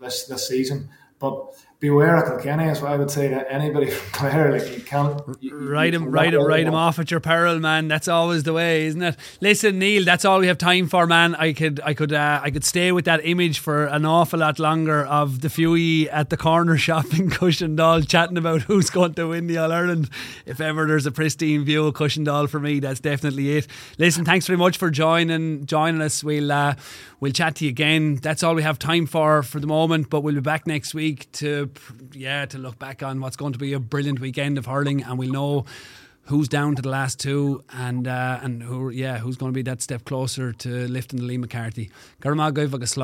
[0.00, 0.88] this this season.
[1.18, 4.58] But beware of Kilkenny is what I would say to anybody from Clare.
[4.58, 7.88] Like you can't you, write him, write him, write him off at your peril, man.
[7.88, 9.16] That's always the way, isn't it?
[9.40, 11.34] Listen, Neil, that's all we have time for, man.
[11.36, 14.58] I could, I could, uh, I could stay with that image for an awful lot
[14.58, 19.28] longer of the Fewey at the corner shop in Cushendall chatting about who's going to
[19.28, 20.10] win the All Ireland.
[20.46, 23.66] If ever there's a pristine view of Cushendall for me, that's definitely it.
[23.98, 26.24] Listen, thanks very much for joining joining us.
[26.24, 26.74] We'll uh,
[27.20, 28.16] we'll chat to you again.
[28.16, 31.30] That's all we have time for for the moment, but we'll be back next week
[31.32, 31.67] to
[32.12, 35.18] yeah, to look back on what's going to be a brilliant weekend of hurling, and
[35.18, 35.64] we'll know
[36.22, 39.62] who's down to the last two, and uh, and who yeah who's going to be
[39.62, 41.90] that step closer to lifting the Liam McCarthy.
[42.20, 42.96] Garma Gav agus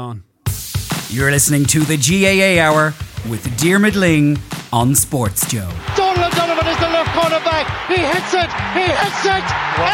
[1.10, 2.94] You're listening to the GAA Hour
[3.28, 4.38] with Diarmuid Lyng
[4.72, 5.70] on Sports Joe.
[5.96, 7.66] Donald Donovan is the left corner back.
[7.88, 8.50] He hits it.
[8.76, 9.44] He hits it.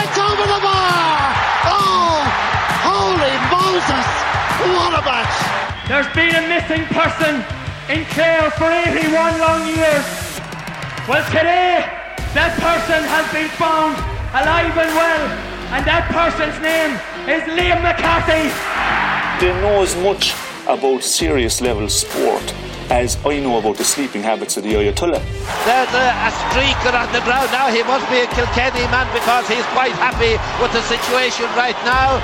[0.00, 1.30] It's over the bar.
[1.70, 2.24] Oh,
[2.82, 4.08] holy Moses!
[4.74, 5.36] What a match!
[5.86, 7.44] There's been a missing person
[7.90, 10.06] in jail for 81 long years.
[11.10, 11.82] Well, today
[12.38, 13.98] that person has been found
[14.30, 15.24] alive and well,
[15.74, 16.94] and that person's name
[17.26, 18.46] is Liam McCarthy.
[19.42, 20.38] They know as much
[20.70, 22.54] about serious level sport
[22.94, 25.18] as I know about the sleeping habits of the Ayatollah.
[25.66, 27.74] There's a, a streaker on the ground now.
[27.74, 32.22] He must be a Kilkenny man because he's quite happy with the situation right now.